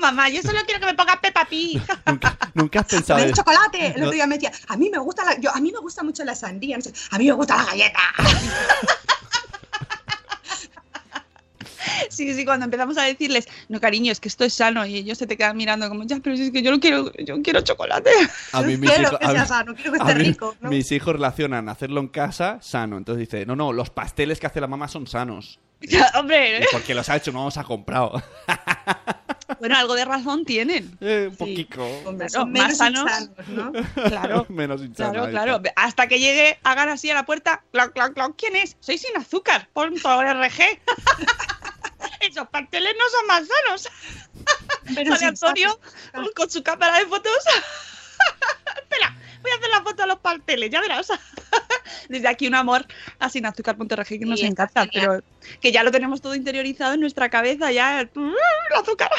[0.00, 1.80] Mamá, yo solo quiero que me pongas Peppa Pig.
[2.06, 3.86] ¿Nunca, nunca has pensado en- chocolate.
[3.88, 6.02] El otro día me decía, a mí me gusta la, yo, a mí me gusta
[6.02, 8.00] mucho la sandía, no sé, a mí me gusta la galleta.
[12.10, 15.18] Sí, sí, cuando empezamos a decirles, no, cariño, es que esto es sano, y ellos
[15.18, 17.60] se te quedan mirando como, ya, pero si es que yo no quiero, yo quiero
[17.62, 18.10] chocolate.
[18.52, 22.96] A mí mis hijos, mis hijos relacionan hacerlo en casa sano.
[22.98, 25.58] Entonces dice, no, no, los pasteles que hace la mamá son sanos.
[26.14, 28.22] Hombre, Y porque los ha hecho, no los ha comprado.
[29.58, 30.96] bueno, algo de razón tienen.
[31.00, 31.38] Eh, un Sí.
[31.38, 31.84] poquito.
[32.06, 33.10] Hombre, Claro, son más menos sanos.
[33.10, 33.72] insanos, ¿no?
[34.08, 35.56] Claro, Menos insano, claro, claro.
[35.56, 35.72] está.
[35.76, 38.76] Hasta que llegue, hagan así a la puerta, cloc, cloc, cloc, ¿quién es?
[38.80, 40.62] Soy sin azúcar, punto RG.
[42.20, 43.88] Esos pasteles no son más sanos.
[44.94, 45.80] Pero Sale Antonio
[46.34, 47.32] con su cámara de fotos.
[48.76, 51.08] Espera, voy a hacer la foto a los pasteles, ya verás.
[52.08, 52.86] Desde aquí un amor
[53.18, 55.22] a sinazúcar.org que nos Sí, encanta, pero
[55.60, 58.10] que ya lo tenemos todo interiorizado en nuestra cabeza, ya el
[58.76, 59.10] azúcar.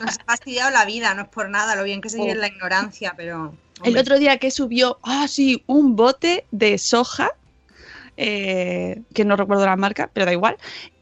[0.00, 2.34] Nos ha fastidiado la vida, no es por nada, lo bien que se vive Oh.
[2.34, 3.54] en la ignorancia, pero...
[3.84, 7.32] El otro día que subió, ah, sí, un bote de soja,
[8.16, 10.56] eh, que no recuerdo la marca, pero da igual,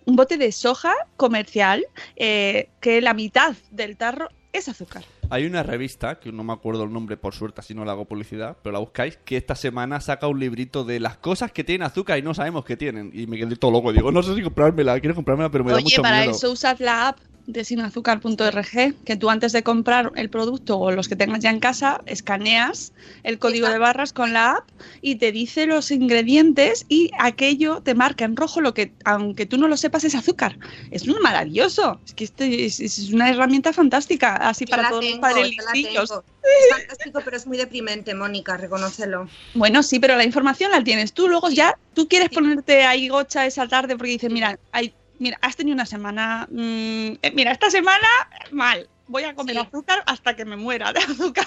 [0.04, 1.84] un bote de soja comercial
[2.16, 5.04] eh, que la mitad del tarro es azúcar.
[5.28, 8.04] Hay una revista, que no me acuerdo el nombre por suerte, si no le hago
[8.04, 11.86] publicidad, pero la buscáis, que esta semana saca un librito de las cosas que tienen
[11.86, 13.12] azúcar y no sabemos que tienen.
[13.14, 13.92] Y me quedé todo loco.
[13.92, 16.32] Digo, no sé si comprármela, quiero comprármela, pero me da Oye, mucho para miedo.
[16.32, 17.18] eso usad la app
[17.52, 21.60] de sinazúcar.org, que tú antes de comprar el producto o los que tengas ya en
[21.60, 22.92] casa, escaneas
[23.22, 24.68] el código de barras con la app
[25.00, 29.58] y te dice los ingredientes y aquello te marca en rojo lo que, aunque tú
[29.58, 30.58] no lo sepas, es azúcar.
[30.90, 32.00] Es un maravilloso.
[32.06, 35.56] Es que esto es, es una herramienta fantástica, así yo para todos los padres.
[35.74, 36.10] Es
[36.70, 39.28] fantástico, pero es muy deprimente, Mónica, reconócelo.
[39.54, 41.28] Bueno, sí, pero la información la tienes tú.
[41.28, 42.34] Luego ya tú quieres Sí.
[42.36, 47.12] ponerte ahí gocha esa tarde porque dices, mira, hay, mira, has tenido una semana, mm,
[47.22, 48.08] eh, mira, esta semana
[48.50, 49.62] mal, voy a comer Sí.
[49.62, 51.46] azúcar hasta que me muera de azúcar.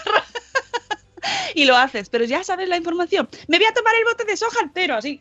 [1.55, 3.27] y lo haces, pero ya sabes la información.
[3.47, 5.19] Me voy a tomar el bote de soja entero, así.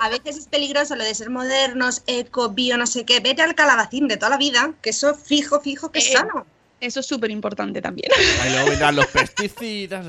[0.00, 3.20] A veces es peligroso lo de ser modernos, eco, bio, no sé qué.
[3.20, 6.46] Vete al calabacín de toda la vida, que eso fijo, fijo, que es Eh, sano.
[6.80, 8.10] Eso es súper importante también.
[8.42, 10.06] Ahí luego vendrán los pesticidas.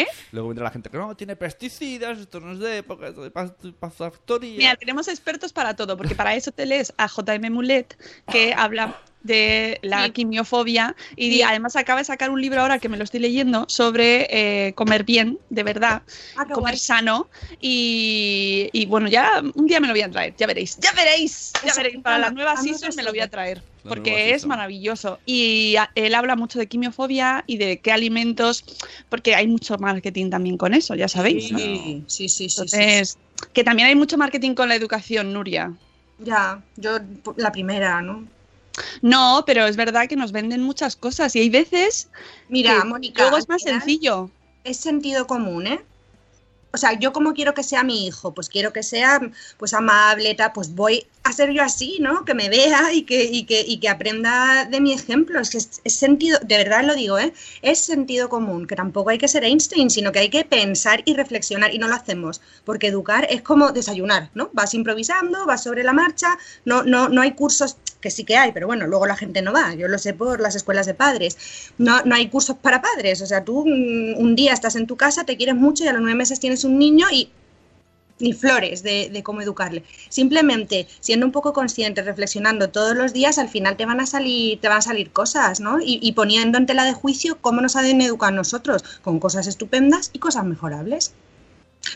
[0.00, 0.06] ¿Eh?
[0.32, 3.32] Luego vendrá la gente que no, tiene pesticidas, esto no es de época, esto de
[3.32, 4.56] pas- pasafactoría.
[4.58, 7.96] Mira, tenemos expertos para todo, porque para eso te lees a JM Mulet,
[8.30, 10.12] que habla de la Sí.
[10.12, 11.42] quimiofobia y Sí.
[11.42, 15.02] además acaba de sacar un libro ahora que me lo estoy leyendo sobre eh, comer
[15.04, 16.02] bien, de verdad,
[16.36, 16.78] Ah, comer guay.
[16.78, 17.28] sano
[17.60, 21.52] y, y bueno, ya un día me lo voy a traer, ya veréis, ya veréis,
[21.64, 25.20] ya Eso, veréis, para la nueva season me lo voy a traer porque es maravilloso
[25.26, 28.64] y a- él habla mucho de quimiofobia y de qué alimentos,
[29.08, 31.50] porque hay mucho marketing también con eso, ya sabéis.
[31.50, 31.58] ¿no?
[31.58, 32.60] Sí, sí, sí, sí, sí.
[32.76, 33.18] Entonces,
[33.52, 35.72] que también hay mucho marketing con la educación, Nuria.
[36.18, 36.98] Ya, yo
[37.36, 38.26] la primera, ¿no?
[39.02, 42.08] No, pero es verdad que nos venden muchas cosas y hay veces
[42.48, 43.22] Mira, que Mónica.
[43.22, 44.30] luego es más sencillo.
[44.64, 45.80] Es sentido común, ¿eh?
[46.74, 49.20] O sea, yo como quiero que sea mi hijo, pues quiero que sea
[49.58, 52.24] pues amable, tal, pues voy a ser yo así, ¿no?
[52.24, 55.38] Que me vea y que, y que, y que aprenda de mi ejemplo.
[55.38, 57.32] Es que es, es sentido, de verdad lo digo, ¿eh?
[57.62, 61.14] Es sentido común, que tampoco hay que ser Einstein, sino que hay que pensar y
[61.14, 64.50] reflexionar y no lo hacemos, porque educar es como desayunar, ¿no?
[64.52, 68.52] Vas improvisando, vas sobre la marcha, no, no, no hay cursos que sí que hay,
[68.52, 71.38] pero bueno, luego la gente no va, yo lo sé por las escuelas de padres.
[71.78, 74.96] No, no hay cursos para padres, o sea, tú mm, un día estás en tu
[74.96, 77.30] casa, te quieres mucho y a los nueve meses tienes un niño y
[78.18, 79.84] ni flores de, cómo educarle.
[80.10, 84.60] Simplemente siendo un poco consciente, reflexionando todos los días, al final te van a salir,
[84.60, 85.78] te van a salir cosas, ¿no?
[85.80, 90.18] Y, poniendo en tela de juicio cómo nos han educado nosotros, con cosas estupendas y
[90.18, 91.14] cosas mejorables.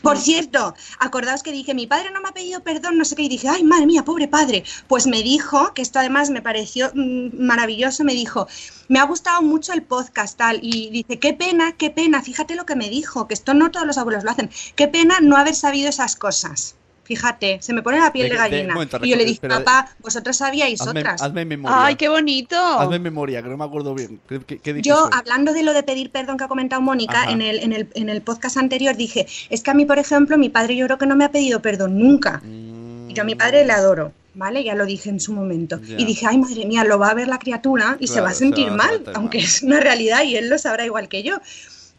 [0.02, 3.22] Por cierto, acordaos que dije, mi padre no me ha pedido perdón, no sé qué,
[3.22, 4.64] y dije, ay, madre mía, pobre padre.
[4.86, 8.46] Pues me dijo, que esto además me pareció mm, maravilloso, me dijo,
[8.88, 12.66] me ha gustado mucho el podcast, tal, y dice, qué pena, qué pena, fíjate lo
[12.66, 15.54] que me dijo, que esto no todos los abuelos lo hacen, qué pena no haber
[15.54, 16.77] sabido esas cosas.
[17.08, 18.74] Fíjate, se me pone la piel De de, que- de- gallina.
[18.74, 21.22] momento, y yo le dije, papá, vosotros sabíais Hazme, otras.
[21.22, 21.86] hazme memoria.
[21.86, 22.54] ¡Ay, qué bonito!
[22.56, 24.20] Hazme memoria, que no me acuerdo bien.
[24.28, 27.40] ¿Qué, qué, qué Yo, hablando de lo de pedir perdón que ha comentado Mónica, en
[27.40, 30.50] el, en, el, en el podcast anterior dije, es que a mí, por ejemplo, mi
[30.50, 32.42] padre yo creo que no me ha pedido perdón nunca.
[32.44, 34.62] Mm, Y yo a mi padre le adoro, ¿vale?
[34.62, 35.80] Ya lo dije en su momento.
[35.96, 38.32] Y dije, ay, madre mía, lo va a ver la criatura y se va a
[38.34, 41.22] se sentir va a mal, aunque es una realidad y él lo sabrá igual que
[41.22, 41.38] yo.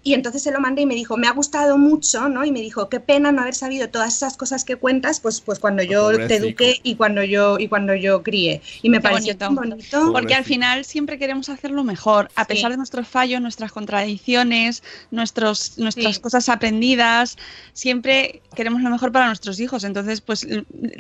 [0.02, 2.46] Y entonces se lo mandé y me dijo, me ha gustado mucho, ¿no?
[2.46, 5.60] Y me dijo, qué pena no haber sabido todas esas cosas que cuentas, pues, pues
[5.60, 8.62] cuando yo te eduqué y cuando yo, y cuando yo crié.
[8.82, 9.46] Y me Qué pareció bonito.
[9.46, 10.12] tan bonito.
[10.14, 12.48] Porque al final siempre queremos hacerlo mejor, a Sí.
[12.54, 16.22] pesar de nuestros fallos, nuestras contradicciones, nuestros, nuestras Sí.
[16.22, 17.38] cosas aprendidas,
[17.74, 19.84] siempre queremos lo mejor para nuestros hijos.
[19.84, 20.48] Entonces, pues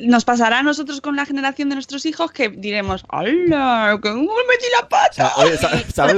[0.01, 3.97] nos pasará a nosotros con la generación de nuestros hijos que diremos, ¡Hala!
[4.03, 5.13] ¡Que me metí la O pata!
[5.13, 6.15] sea, oye, sa- ¿sabes?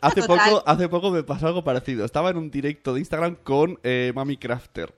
[0.00, 0.50] Hace Total.
[0.50, 2.04] poco, hace poco me pasó algo parecido.
[2.04, 4.94] Estaba en un directo de Instagram con eh, Mami Crafter.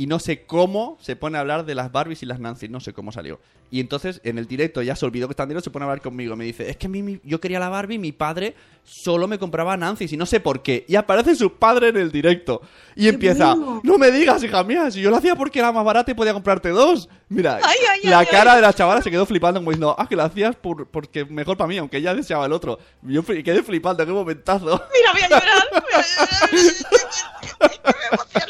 [0.00, 2.68] Y no sé cómo se pone a hablar de las Barbies y las Nancy.
[2.70, 3.38] No sé cómo salió.
[3.70, 5.88] Y entonces en el directo ya se olvidó que está en directo, se pone a
[5.88, 6.34] hablar conmigo.
[6.36, 9.76] Me dice, es que mí, mi- yo quería la Barbie, mi padre solo me compraba
[9.76, 10.86] Nancy y no sé por qué.
[10.88, 12.62] Y aparece su padre en el directo.
[12.96, 13.80] Y empieza, bueno.
[13.84, 16.32] no me digas, hija mía, si yo lo hacía porque era más barata y podía
[16.32, 17.08] comprarte dos.
[17.28, 20.08] Mira, Ay, ay, la ay, cara de la chavala se quedó flipando como diciendo, ah,
[20.08, 22.78] que lo hacías por, porque mejor para mí, aunque ella deseaba el otro.
[23.02, 24.64] Yo quedé flipando, qué momentazo.
[24.94, 25.64] Mira, voy a llorar.
[25.70, 26.00] voy a
[27.82, 28.48] llorar.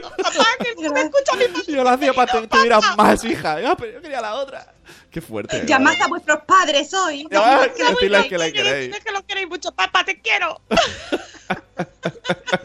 [0.00, 1.64] Papá, que no me escucha mi papá.
[1.68, 3.56] Yo lo hacía para que tuvieras más, hija.
[3.66, 4.72] Ah, pero yo quería la otra.
[5.10, 5.64] Qué fuerte.
[5.66, 7.26] Llamad a vuestros padres hoy.
[7.34, 8.98] Ah, Que Decirles queréis, que la queréis.
[9.04, 10.60] que lo queréis mucho, papá, te quiero.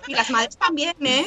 [0.08, 1.26] Y las madres también, ¿eh?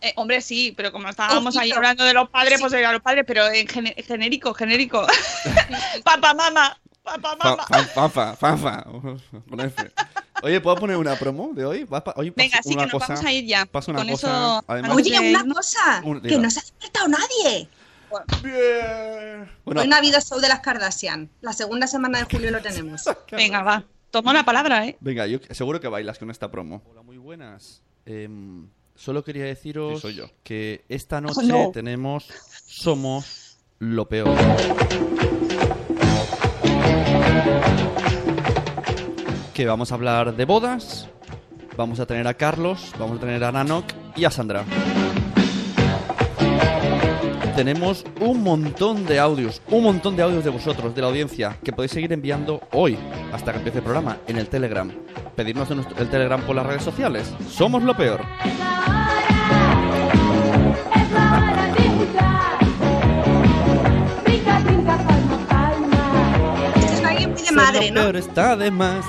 [0.00, 2.60] Eh, hombre, sí, pero como estábamos ahí hablando de los padres, Sí.
[2.68, 5.06] pues a los padres, pero en genérico, genérico.
[6.04, 7.64] papá, mamá, papá, mamá.
[7.66, 8.82] fa- Fanfa, fanfa.
[9.48, 9.90] Con F.
[10.42, 11.84] Oye, ¿puedo poner una promo de hoy?
[11.84, 13.66] ¿Vas pa- Oye, Venga, sí, que nos cosa- vamos a ir ya.
[13.66, 14.28] Pasa una Con cosa.
[14.28, 17.68] eso, además, Oye, una cosa, Un- que no se ha despertado nadie.
[18.42, 19.50] Bien.
[19.64, 21.28] Bueno, Hoy no ha habido show de las Kardashian.
[21.40, 23.02] La segunda semana de julio lo tenemos.
[23.32, 23.84] Venga, va.
[24.10, 24.96] Toma la palabra, ¿eh?
[25.00, 26.82] venga, yo seguro que bailas con esta promo.
[26.88, 27.82] Hola, muy buenas.
[28.06, 30.30] Em, solo quería deciros Sí, soy yo.
[30.44, 31.72] que esta noche no.
[31.72, 32.28] tenemos
[32.64, 34.36] Somos lo peor.
[39.52, 41.08] Que vamos a hablar de bodas.
[41.76, 44.64] Vamos a tener a Carlos, vamos a tener a Nanok y a Sandra.
[47.56, 51.72] Tenemos un montón de audios, un montón de audios de vosotros, de la audiencia, que
[51.72, 52.98] podéis seguir enviando hoy,
[53.32, 54.90] hasta que empiece el programa, en el Telegram.
[55.36, 57.32] Pedirnos el Telegram por las redes sociales.
[57.48, 58.22] Somos lo peor.
[67.74, 68.00] Madre, ¿no?
[68.02, 69.04] peor está de más.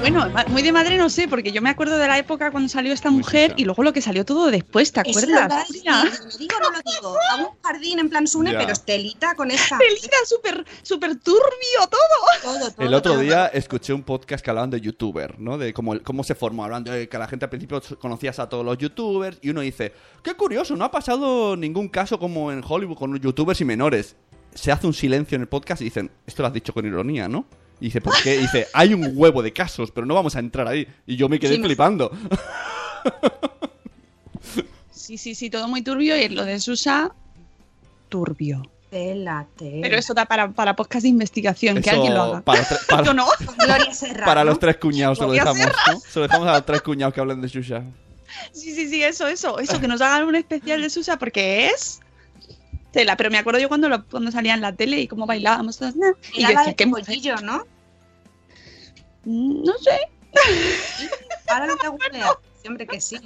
[0.00, 2.92] Bueno, muy de madre no sé, porque yo me acuerdo de la época cuando salió
[2.92, 5.66] esta Muy mujer y luego lo que salió todo después, ¿te acuerdas?
[5.72, 7.16] Mira, ¿Lo digo o no lo digo?
[7.32, 8.58] A un jardín en plan Sune, Ya.
[8.58, 9.78] pero estelita con esta.
[9.78, 11.40] Pelita súper súper turbio
[11.90, 11.98] todo.
[12.58, 13.20] Todo, todo, El otro todo.
[13.22, 15.56] día escuché un podcast que hablaban de youtuber, ¿no?
[15.58, 18.64] De cómo, cómo se formó, hablando de que la gente al principio conocías a todos
[18.64, 19.92] los youtubers y uno dice,
[20.22, 24.14] qué curioso, no ha pasado ningún caso como en Hollywood con youtubers y menores.
[24.54, 27.28] Se hace un silencio en el podcast y dicen, esto lo has dicho con ironía,
[27.28, 27.46] ¿no?
[27.80, 28.36] Y dice, ¿por qué?
[28.36, 30.86] Y dice, hay un huevo de casos, pero no vamos a entrar ahí.
[31.06, 32.10] Y yo me quedé Sí, flipando.
[34.90, 37.12] Sí, sí, sí, todo muy turbio y lo de Susa,
[38.08, 38.62] turbio.
[38.90, 39.80] Tela, tela.
[39.82, 42.40] Pero eso da para, para podcast de investigación, que alguien lo haga.
[42.40, 43.26] Para, para- Yo no.
[43.58, 44.24] Gloria Serra.
[44.24, 44.50] para ¿no?
[44.50, 46.00] los tres cuñados se lo dejamos, ¿no?
[46.00, 47.82] Se lo dejamos a los tres cuñados que hablan de Shusha.
[48.52, 52.00] Sí, sí, sí, eso, eso, eso, que nos hagan un especial de Susa porque es
[52.96, 53.16] tela.
[53.16, 55.94] Pero me acuerdo yo cuando, lo, cuando salía en la tele y cómo bailábamos todas.
[55.96, 56.12] "Nah".
[56.34, 57.64] Y yo decía, de ¿qué pollillo, ¿no?
[59.24, 60.00] Mm, No sé.
[61.48, 61.98] Ahora lo tengo.
[62.60, 63.16] Siempre que sí.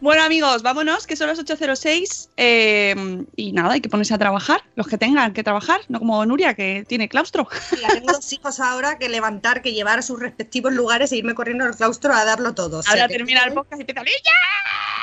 [0.00, 2.30] Bueno, amigos, vámonos, que son las 8.06.
[2.38, 4.64] eh, y nada, hay que ponerse a trabajar.
[4.76, 7.46] Los que tengan que trabajar, no como Nuria, que tiene claustro.
[7.72, 11.34] Mira, tengo dos hijos ahora que levantar, que llevar a sus respectivos lugares e irme
[11.34, 12.78] corriendo al claustro a darlo todo.
[12.78, 14.02] O sea Ahora que termina el podcast y empieza.
[14.04, 15.01] ¡Ya!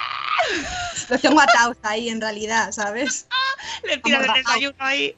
[1.09, 3.27] Los tengo atados ahí en realidad, ¿sabes?
[3.83, 5.15] Le tiran el desayuno ahí.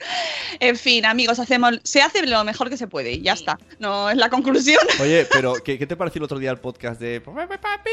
[0.60, 3.58] En fin, amigos, hacemos, se hace lo mejor que se puede y ya está.
[3.80, 4.80] No es la conclusión.
[5.02, 7.90] Oye, pero ¿qué, qué te pareció el otro día el podcast de Papi Papi?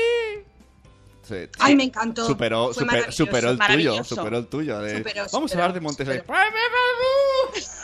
[1.29, 2.27] Sí, Ay, me encantó.
[2.27, 4.79] Superó, super- superó el tuyo, superó el tuyo.
[4.81, 6.25] de, Superó, Vamos a hablar de superó.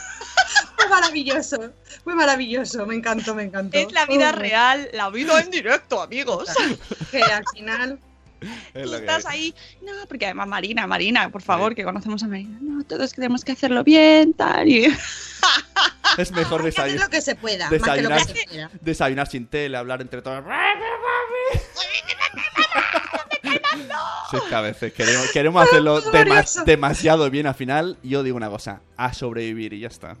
[0.75, 1.57] Fue maravilloso.
[2.03, 2.85] Fue maravilloso.
[2.85, 3.77] Me encantó, me encantó.
[3.77, 6.49] Es la vida Oh, real, la vida en directo, amigos.
[7.11, 7.99] Que al final.
[8.73, 12.57] Tú estás ahí, no, porque además Marina, Marina, por favor, que conocemos a Marina.
[12.61, 14.67] No, todos tenemos que hacerlo bien, tal.
[14.67, 14.85] Y...
[16.17, 17.69] Es mejor desayunar, lo que se pueda.
[17.69, 18.71] Más que lo desayunar, que se pueda.
[18.79, 20.43] desayunar sin tele, hablar entre todos.
[24.31, 26.01] Sí, es que a veces queremos, queremos hacerlo
[26.65, 27.97] demasiado bien al final.
[28.01, 30.17] Yo digo una cosa, a sobrevivir y ya está.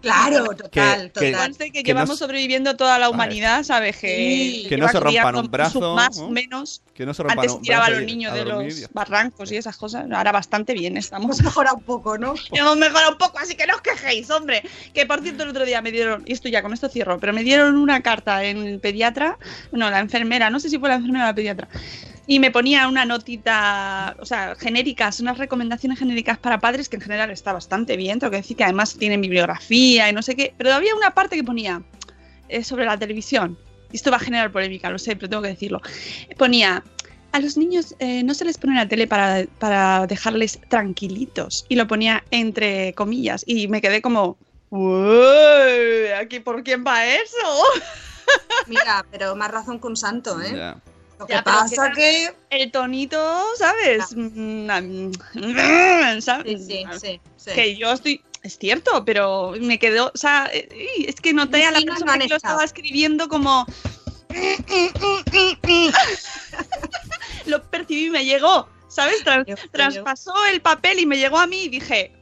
[0.00, 1.56] Claro, total, que- total.
[1.56, 3.96] Que que no llevamos se- sobreviviendo toda la humanidad, ¿sabes?
[3.96, 4.16] Que,
[4.62, 4.66] Sí.
[4.68, 6.26] Que no se rompan un brazo, Más ¿no?
[6.26, 6.82] o menos.
[6.94, 9.56] Que no se rompan Antes un tiraba a los niños a de los barrancos y
[9.56, 10.06] esas cosas.
[10.10, 11.24] Ahora bastante bien estamos.
[11.26, 12.34] Hemos mejorado un poco, ¿no?
[12.52, 14.62] Hemos mejorado un poco, así que no os quejéis, hombre.
[14.94, 17.32] Que por cierto, el otro día me dieron, y esto ya con esto cierro, pero
[17.32, 19.36] me dieron una carta en el pediatra,
[19.72, 21.68] no, la enfermera, no sé si fue la enfermera o la pediatra,
[22.28, 27.02] y me ponía una notita, o sea, genéricas, unas recomendaciones genéricas para padres que en
[27.02, 30.52] general está bastante bien, tengo que decir que además tienen bibliografía y no sé qué,
[30.58, 31.82] pero había una parte que ponía
[32.50, 33.58] eh, sobre la televisión,
[33.90, 35.80] y esto va a generar polémica, lo sé, pero tengo que decirlo.
[36.36, 36.84] Ponía.
[37.32, 41.66] A los niños eh, no se les pone la tele para, para dejarles tranquilitos.
[41.68, 43.44] Y lo ponía entre comillas.
[43.46, 44.38] Y me quedé como.
[44.70, 47.62] "Uy, ¿Aquí por quién va eso?
[48.66, 50.74] Mira, pero más razón que un santo, ¿eh?
[51.18, 52.62] Lo que Ya, pasa que- que.
[52.62, 54.14] El tonito, ¿sabes?
[54.14, 54.70] Mm,
[55.34, 56.66] mm, ¿sabes?
[56.66, 57.20] Sí, sí, sí.
[57.36, 57.50] sí.
[57.52, 58.22] Que yo estoy.
[58.42, 60.12] Es cierto, pero me quedó.
[60.14, 60.68] O sea, eh,
[61.06, 63.66] es que noté a la persona no que lo estaba escribiendo como.
[67.46, 69.22] lo percibí y me llegó, ¿sabes?
[69.24, 69.44] Feo.
[69.72, 72.12] traspasó el papel y me llegó a mí y dije.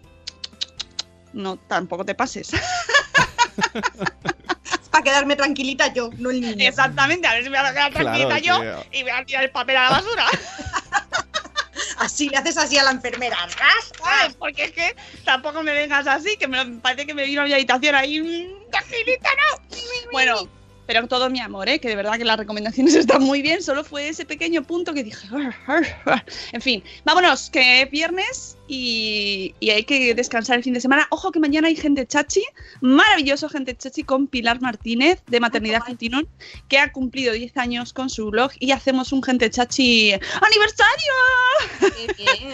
[1.32, 2.50] No, tampoco te pases.
[4.96, 6.66] Para quedarme tranquilita yo, no el niño.
[6.66, 8.86] Exactamente, a ver si me voy a quedar Claro, tranquilita yo tío.
[8.92, 10.24] y voy a tirar el papel a la basura.
[11.98, 13.36] Así le haces así a la enfermera.
[13.58, 14.34] ¡ras!
[14.38, 17.44] Porque es que tampoco me vengas así, que me lo- parece que me vino a
[17.44, 18.20] mi habitación ahí.
[18.20, 19.78] mm, Tranquilita, no.
[20.12, 20.48] Bueno,
[20.86, 21.78] pero todo mi amor, ¿eh?
[21.78, 23.62] que de verdad que las recomendaciones están muy bien.
[23.62, 25.28] Solo fue ese pequeño punto que dije.
[25.32, 26.24] "Ar, ar, ar".
[26.52, 31.06] En fin, vámonos, que es viernes y, y hay que descansar el fin de semana.
[31.10, 32.42] Ojo que mañana hay gente chachi,
[32.80, 35.80] maravilloso gente chachi con Pilar Martínez de Maternidad.
[35.86, 36.24] Continuum,
[36.68, 41.12] que ha cumplido 10 años con su blog y hacemos un gente chachi aniversario.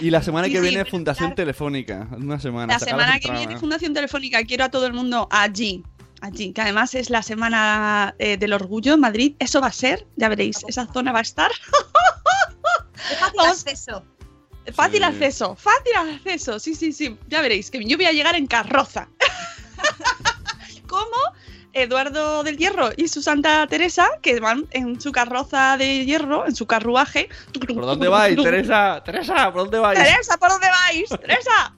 [0.00, 1.36] Y la semana que sí, viene Fundación claro.
[1.36, 2.08] Telefónica.
[2.12, 2.72] Una semana.
[2.74, 3.58] La semana que viene.
[3.58, 5.82] Fundación Telefónica, quiero a todo el mundo allí.
[6.22, 9.34] Allí, que además es la semana eh, del orgullo en Madrid.
[9.40, 11.50] Eso va a ser, ya veréis, esa zona va a estar.
[13.08, 13.58] Qué fácil Vamos.
[13.66, 14.04] acceso.
[14.72, 15.04] Fácil Sí.
[15.04, 16.60] acceso, fácil acceso.
[16.60, 17.18] Sí, sí, sí.
[17.26, 19.08] Ya veréis, que yo voy a llegar en carroza.
[20.86, 21.16] Como
[21.72, 26.54] Eduardo del Hierro y su Santa Teresa, que van en su carroza de hierro, en
[26.54, 27.28] su carruaje.
[27.66, 29.02] ¿Por dónde vais, Teresa?
[29.04, 29.98] Teresa, ¿por dónde vais?
[29.98, 31.08] Teresa, ¿por dónde vais?
[31.08, 31.74] Teresa.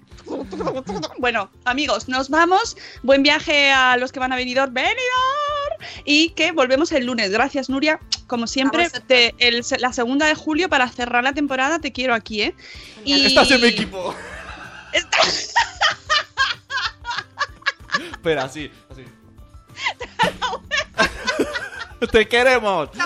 [1.18, 2.77] Bueno, amigos, nos vamos.
[3.03, 4.72] Buen viaje a los que van a Benidorm.
[4.72, 4.95] ¡Benidorm!
[6.05, 7.31] Y que volvemos el lunes.
[7.31, 8.01] Gracias, Nuria.
[8.27, 8.89] Como siempre,
[9.39, 12.55] el- la segunda de julio para cerrar la temporada te quiero aquí, ¿eh?
[13.05, 14.14] Y- Estás en mi equipo.
[14.93, 15.18] Está-
[18.12, 19.05] Espera, así, así.
[22.12, 22.89] Te queremos.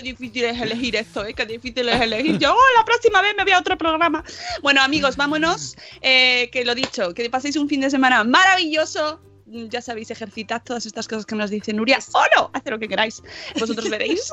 [0.00, 1.34] Qué difícil es elegir esto, ¿eh?
[1.34, 2.38] Qué difícil es elegir.
[2.38, 4.24] Yo, oh, la próxima vez me voy a otro programa.
[4.62, 5.76] Bueno, amigos, vámonos.
[6.00, 9.20] Eh, que lo dicho, que paséis un fin de semana maravilloso.
[9.44, 11.98] Mm, Ya sabéis, ejercitad todas estas cosas que nos dice Nuria.
[12.12, 13.22] O no, haced lo que queráis.
[13.58, 14.30] Vosotros veréis.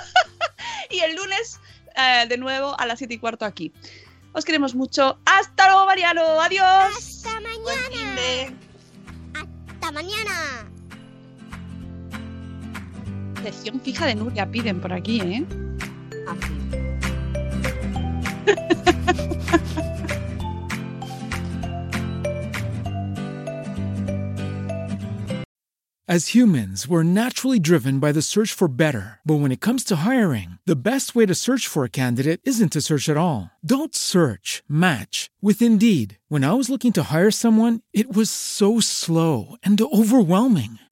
[0.90, 1.60] y el lunes,
[1.94, 3.70] eh, de nuevo, a las 7 y cuarto aquí.
[4.32, 5.18] Os queremos mucho.
[5.26, 6.40] Hasta luego, Mariano.
[6.40, 6.64] Adiós.
[6.96, 8.56] Hasta mañana.
[9.34, 10.70] ¡Hasta mañana!
[13.42, 15.46] Sección fija de Nuria piden por aquí, ¿eh?
[26.10, 29.20] As humans, we're naturally driven by the search for better.
[29.26, 32.72] But when it comes to hiring, the best way to search for a candidate isn't
[32.72, 33.50] to search at all.
[33.62, 36.16] Don't search, match with Indeed.
[36.28, 40.78] When I was looking to hire someone, it was so slow and overwhelming.